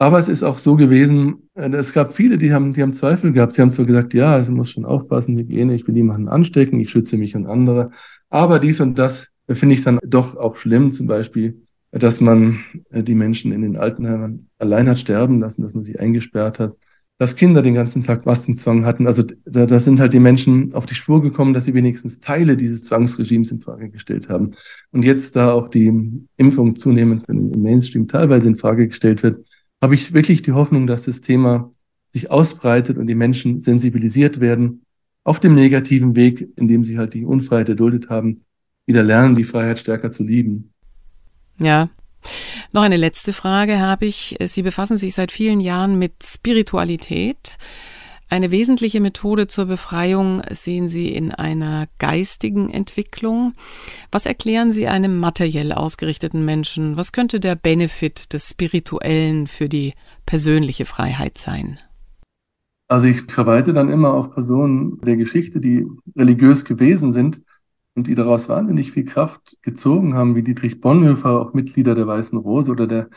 Aber 0.01 0.17
es 0.17 0.29
ist 0.29 0.43
auch 0.43 0.57
so 0.57 0.77
gewesen, 0.77 1.49
äh, 1.55 1.69
es 1.71 1.93
gab 1.93 2.15
viele, 2.15 2.37
die 2.37 2.53
haben, 2.53 2.73
die 2.73 2.81
haben 2.81 2.93
Zweifel 2.93 3.33
gehabt. 3.33 3.53
Sie 3.53 3.61
haben 3.61 3.69
zwar 3.69 3.85
gesagt, 3.85 4.13
ja, 4.13 4.37
es 4.39 4.49
muss 4.49 4.71
schon 4.71 4.85
aufpassen, 4.85 5.37
Hygiene, 5.37 5.75
ich 5.75 5.85
will 5.85 5.93
niemanden 5.93 6.29
anstecken, 6.29 6.79
ich 6.79 6.89
schütze 6.89 7.17
mich 7.17 7.35
und 7.35 7.45
andere. 7.45 7.91
Aber 8.29 8.59
dies 8.59 8.79
und 8.79 8.97
das 8.97 9.29
finde 9.49 9.75
ich 9.75 9.83
dann 9.83 9.99
doch 10.05 10.35
auch 10.37 10.55
schlimm, 10.55 10.91
zum 10.91 11.07
Beispiel, 11.07 11.61
dass 11.91 12.21
man 12.21 12.63
äh, 12.91 13.03
die 13.03 13.15
Menschen 13.15 13.51
in 13.51 13.61
den 13.61 13.77
Altenheimen 13.77 14.49
allein 14.59 14.87
hat 14.87 14.99
sterben 14.99 15.39
lassen, 15.39 15.63
dass 15.63 15.73
man 15.73 15.83
sie 15.83 15.97
eingesperrt 15.97 16.59
hat, 16.59 16.75
dass 17.17 17.35
Kinder 17.35 17.61
den 17.61 17.73
ganzen 17.73 18.03
Tag 18.03 18.23
Fastenzwang 18.23 18.85
hatten. 18.85 19.07
Also 19.07 19.23
da, 19.45 19.65
da 19.65 19.79
sind 19.79 19.99
halt 19.99 20.13
die 20.13 20.19
Menschen 20.19 20.73
auf 20.73 20.85
die 20.85 20.95
Spur 20.95 21.21
gekommen, 21.21 21.53
dass 21.53 21.65
sie 21.65 21.73
wenigstens 21.73 22.19
Teile 22.19 22.55
dieses 22.55 22.85
Zwangsregimes 22.85 23.51
in 23.51 23.61
Frage 23.61 23.89
gestellt 23.89 24.29
haben. 24.29 24.51
Und 24.91 25.03
jetzt, 25.03 25.35
da 25.35 25.51
auch 25.51 25.67
die 25.67 25.91
Impfung 26.37 26.75
zunehmend 26.75 27.27
im 27.27 27.49
Mainstream 27.61 28.07
teilweise 28.07 28.47
in 28.47 28.55
Frage 28.55 28.87
gestellt 28.87 29.23
wird, 29.23 29.45
habe 29.81 29.95
ich 29.95 30.13
wirklich 30.13 30.41
die 30.43 30.53
Hoffnung, 30.53 30.87
dass 30.87 31.05
das 31.05 31.21
Thema 31.21 31.71
sich 32.07 32.31
ausbreitet 32.31 32.97
und 32.97 33.07
die 33.07 33.15
Menschen 33.15 33.59
sensibilisiert 33.59 34.39
werden 34.39 34.85
auf 35.29 35.39
dem 35.39 35.53
negativen 35.53 36.15
Weg, 36.15 36.49
indem 36.55 36.83
sie 36.83 36.97
halt 36.97 37.13
die 37.13 37.23
Unfreiheit 37.23 37.69
erduldet 37.69 38.09
haben, 38.09 38.41
wieder 38.87 39.03
lernen, 39.03 39.35
die 39.35 39.43
Freiheit 39.43 39.77
stärker 39.77 40.09
zu 40.09 40.23
lieben. 40.23 40.73
Ja. 41.59 41.89
Noch 42.71 42.81
eine 42.81 42.97
letzte 42.97 43.31
Frage 43.31 43.77
habe 43.77 44.07
ich. 44.07 44.37
Sie 44.47 44.63
befassen 44.63 44.97
sich 44.97 45.13
seit 45.13 45.31
vielen 45.31 45.59
Jahren 45.59 45.99
mit 45.99 46.13
Spiritualität. 46.23 47.59
Eine 48.27 48.49
wesentliche 48.49 49.01
Methode 49.01 49.45
zur 49.45 49.65
Befreiung 49.65 50.41
sehen 50.49 50.89
Sie 50.89 51.09
in 51.09 51.31
einer 51.31 51.87
geistigen 51.99 52.71
Entwicklung. 52.71 53.53
Was 54.09 54.25
erklären 54.25 54.71
Sie 54.71 54.87
einem 54.87 55.19
materiell 55.19 55.73
ausgerichteten 55.73 56.43
Menschen? 56.43 56.97
Was 56.97 57.11
könnte 57.11 57.39
der 57.39 57.55
Benefit 57.55 58.33
des 58.33 58.49
Spirituellen 58.49 59.45
für 59.45 59.69
die 59.69 59.93
persönliche 60.25 60.85
Freiheit 60.85 61.37
sein? 61.37 61.77
Also 62.89 63.07
ich 63.07 63.21
verweite 63.21 63.71
dann 63.71 63.89
immer 63.89 64.13
auf 64.13 64.31
Personen 64.31 64.99
der 65.01 65.15
Geschichte, 65.15 65.59
die 65.59 65.85
religiös 66.17 66.65
gewesen 66.65 67.11
sind 67.11 67.41
und 67.95 68.07
die 68.07 68.15
daraus 68.15 68.49
wahnsinnig 68.49 68.91
viel 68.91 69.05
Kraft 69.05 69.57
gezogen 69.61 70.15
haben, 70.15 70.35
wie 70.35 70.41
Dietrich 70.41 70.81
Bonhoeffer, 70.81 71.39
auch 71.39 71.53
Mitglieder 71.53 71.93
der 71.93 72.07
Weißen 72.07 72.37
Rose 72.39 72.71
oder 72.71 72.87
der 72.87 73.09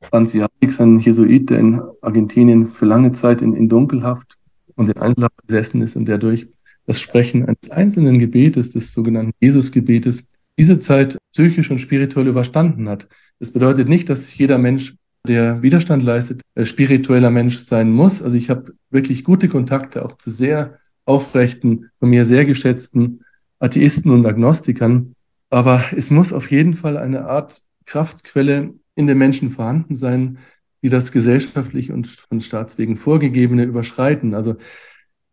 Franz 0.00 0.32
Jadix, 0.32 0.80
ein 0.80 0.98
Jesuit, 0.98 1.50
der 1.50 1.58
in 1.58 1.82
Argentinien 2.00 2.68
für 2.68 2.86
lange 2.86 3.12
Zeit 3.12 3.42
in, 3.42 3.52
in 3.54 3.68
Dunkelhaft 3.68 4.36
und 4.76 4.88
in 4.88 4.96
Einzelhaft 4.96 5.36
besessen 5.46 5.82
ist 5.82 5.96
und 5.96 6.06
der 6.08 6.18
durch 6.18 6.48
das 6.86 7.00
Sprechen 7.00 7.44
eines 7.44 7.70
einzelnen 7.70 8.18
Gebetes, 8.18 8.72
des 8.72 8.94
sogenannten 8.94 9.32
Jesus-Gebetes, 9.40 10.26
diese 10.58 10.78
Zeit 10.78 11.18
psychisch 11.32 11.70
und 11.70 11.80
spirituell 11.80 12.28
überstanden 12.28 12.88
hat. 12.88 13.08
Das 13.38 13.52
bedeutet 13.52 13.88
nicht, 13.88 14.08
dass 14.08 14.36
jeder 14.38 14.56
Mensch, 14.56 14.96
der 15.26 15.62
Widerstand 15.62 16.02
leistet, 16.02 16.42
spiritueller 16.62 17.30
Mensch 17.30 17.58
sein 17.58 17.90
muss. 17.90 18.22
Also 18.22 18.36
ich 18.36 18.50
habe 18.50 18.72
wirklich 18.90 19.24
gute 19.24 19.48
Kontakte 19.48 20.04
auch 20.04 20.14
zu 20.14 20.30
sehr 20.30 20.78
aufrechten, 21.04 21.90
von 21.98 22.10
mir 22.10 22.24
sehr 22.24 22.44
geschätzten 22.44 23.24
Atheisten 23.58 24.10
und 24.10 24.26
Agnostikern. 24.26 25.14
Aber 25.50 25.82
es 25.96 26.10
muss 26.10 26.32
auf 26.32 26.50
jeden 26.50 26.74
Fall 26.74 26.96
eine 26.96 27.26
Art 27.26 27.62
Kraftquelle 27.86 28.74
in 28.94 29.06
den 29.06 29.18
Menschen 29.18 29.50
vorhanden 29.50 29.96
sein, 29.96 30.38
die 30.82 30.90
das 30.90 31.12
gesellschaftlich 31.12 31.90
und 31.90 32.06
von 32.06 32.40
Staatswegen 32.40 32.96
vorgegebene 32.96 33.64
überschreiten. 33.64 34.34
Also, 34.34 34.56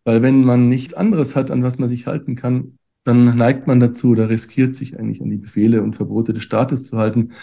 weil 0.04 0.22
wenn 0.22 0.44
man 0.44 0.70
nichts 0.70 0.94
anderes 0.94 1.36
hat, 1.36 1.52
an 1.52 1.64
was 1.64 1.78
man 1.78 1.90
sich 1.90 2.08
halten 2.08 2.36
kann, 2.36 2.78
dann 3.04 3.38
neigt 3.38 3.68
man 3.68 3.80
dazu 3.80 4.10
oder 4.10 4.30
riskiert 4.30 4.74
sich 4.74 4.98
eigentlich 4.98 5.22
an 5.22 5.30
die 5.30 5.38
Befehle 5.38 5.84
und 5.84 5.96
Verbote 5.96 6.34
des 6.34 6.44
Staates 6.44 6.86
zu 6.86 6.98
halten. 6.98 7.34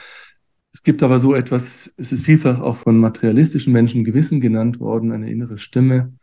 Es 0.73 0.83
gibt 0.83 1.03
aber 1.03 1.19
so 1.19 1.35
etwas, 1.35 1.93
es 1.97 2.13
ist 2.13 2.25
vielfach 2.25 2.61
auch 2.61 2.77
von 2.77 2.99
materialistischen 2.99 3.73
Menschen 3.73 4.05
Gewissen 4.05 4.41
genannt 4.41 4.81
worden, 4.81 5.13
eine 5.13 5.31
innere 5.31 5.59
Stimme, 5.59 6.15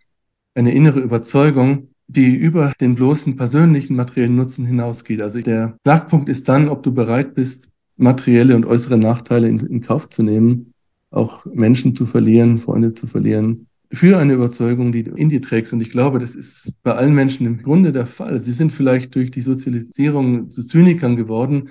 eine 0.56 0.74
innere 0.74 1.00
Überzeugung, 1.00 1.90
die 2.08 2.36
über 2.36 2.74
den 2.82 2.96
bloßen 2.96 3.36
persönlichen 3.36 3.96
materiellen 3.96 4.36
Nutzen 4.36 4.66
hinausgeht. 4.66 5.22
Also 5.22 5.42
der 5.42 5.78
Knackpunkt 5.84 6.30
ist 6.30 6.50
dann, 6.50 6.68
ob 6.68 6.82
du 6.82 6.92
bereit 6.92 7.36
bist, 7.36 7.70
materielle 7.98 8.56
und 8.56 8.66
äußere 8.66 8.98
Nachteile 8.98 9.48
in, 9.48 9.60
in 9.60 9.82
Kauf 9.82 10.10
zu 10.10 10.24
nehmen 10.24 10.74
auch 11.12 11.46
Menschen 11.46 11.96
zu 11.96 12.06
verlieren, 12.06 12.60
Freunde 12.60 12.94
zu 12.94 13.08
verlieren, 13.08 13.68
für 13.92 14.20
eine 14.20 14.34
Überzeugung, 14.34 14.92
die 14.92 15.04
du 15.04 15.16
in 15.16 15.30
dir 15.30 15.42
trägst. 15.42 15.74
Und 15.74 15.82
ich 15.82 15.90
glaube, 15.90 16.20
das 16.20 16.36
ist 16.36 16.78
bei 16.84 16.94
allen 16.94 17.14
Menschen 17.14 17.48
im 17.48 17.62
Grunde 17.62 17.92
der 17.92 18.06
Fall. 18.06 18.40
Sie 18.40 18.54
sind 18.54 18.72
vielleicht 18.72 19.16
durch 19.16 19.32
die 19.32 19.42
Sozialisierung 19.42 20.52
zu 20.52 20.64
Zynikern 20.64 21.16
geworden. 21.16 21.70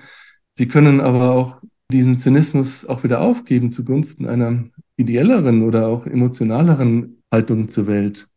Sie 0.53 0.67
können 0.67 0.99
aber 0.99 1.31
auch 1.31 1.61
diesen 1.91 2.17
Zynismus 2.17 2.85
auch 2.85 3.03
wieder 3.03 3.21
aufgeben 3.21 3.71
zugunsten 3.71 4.27
einer 4.27 4.65
ideelleren 4.95 5.63
oder 5.63 5.87
auch 5.87 6.05
emotionaleren 6.05 7.23
Haltung 7.31 7.67
zur 7.69 7.87
Welt. 7.87 8.27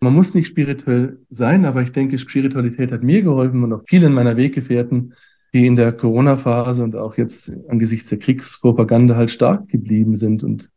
Man 0.00 0.14
muss 0.14 0.34
nicht 0.34 0.46
spirituell 0.46 1.20
sein, 1.28 1.64
aber 1.64 1.82
ich 1.82 1.92
denke, 1.92 2.18
Spiritualität 2.18 2.92
hat 2.92 3.02
mir 3.02 3.22
geholfen 3.22 3.62
und 3.64 3.72
auch 3.72 3.82
vielen 3.86 4.14
meiner 4.14 4.36
Weggefährten, 4.36 5.14
die 5.52 5.66
in 5.66 5.76
der 5.76 5.92
Corona-Phase 5.92 6.84
und 6.84 6.96
auch 6.96 7.16
jetzt 7.16 7.52
angesichts 7.68 8.08
der 8.08 8.18
Kriegspropaganda 8.18 9.16
halt 9.16 9.30
stark 9.30 9.68
geblieben 9.68 10.16
sind 10.16 10.42
und 10.42 10.70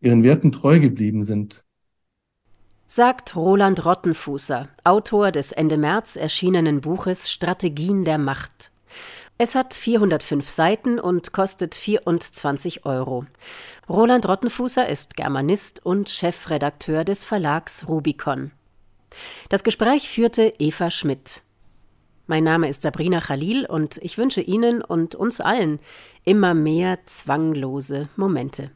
ihren 0.00 0.22
Werten 0.22 0.52
treu 0.52 0.78
geblieben 0.78 1.22
sind. 1.22 1.64
Sagt 2.86 3.34
Roland 3.34 3.84
Rottenfußer, 3.84 4.68
Autor 4.84 5.32
des 5.32 5.52
Ende 5.52 5.76
März 5.76 6.16
erschienenen 6.16 6.80
Buches 6.80 7.30
Strategien 7.30 8.04
der 8.04 8.18
Macht. 8.18 8.70
Es 9.38 9.54
hat 9.54 9.74
405 9.74 10.48
Seiten 10.48 10.98
und 10.98 11.34
kostet 11.34 11.74
24 11.74 12.86
Euro. 12.86 13.26
Roland 13.86 14.26
Rottenfußer 14.26 14.88
ist 14.88 15.14
Germanist 15.14 15.84
und 15.84 16.08
Chefredakteur 16.08 17.04
des 17.04 17.24
Verlags 17.24 17.86
Rubicon. 17.86 18.50
Das 19.50 19.62
Gespräch 19.62 20.08
führte 20.08 20.52
Eva 20.58 20.90
Schmidt. 20.90 21.42
Mein 22.26 22.44
Name 22.44 22.66
ist 22.68 22.80
Sabrina 22.80 23.20
Khalil 23.20 23.66
und 23.66 23.98
ich 23.98 24.16
wünsche 24.16 24.40
Ihnen 24.40 24.80
und 24.82 25.14
uns 25.14 25.42
allen 25.42 25.80
immer 26.24 26.54
mehr 26.54 26.98
zwanglose 27.04 28.08
Momente. 28.16 28.70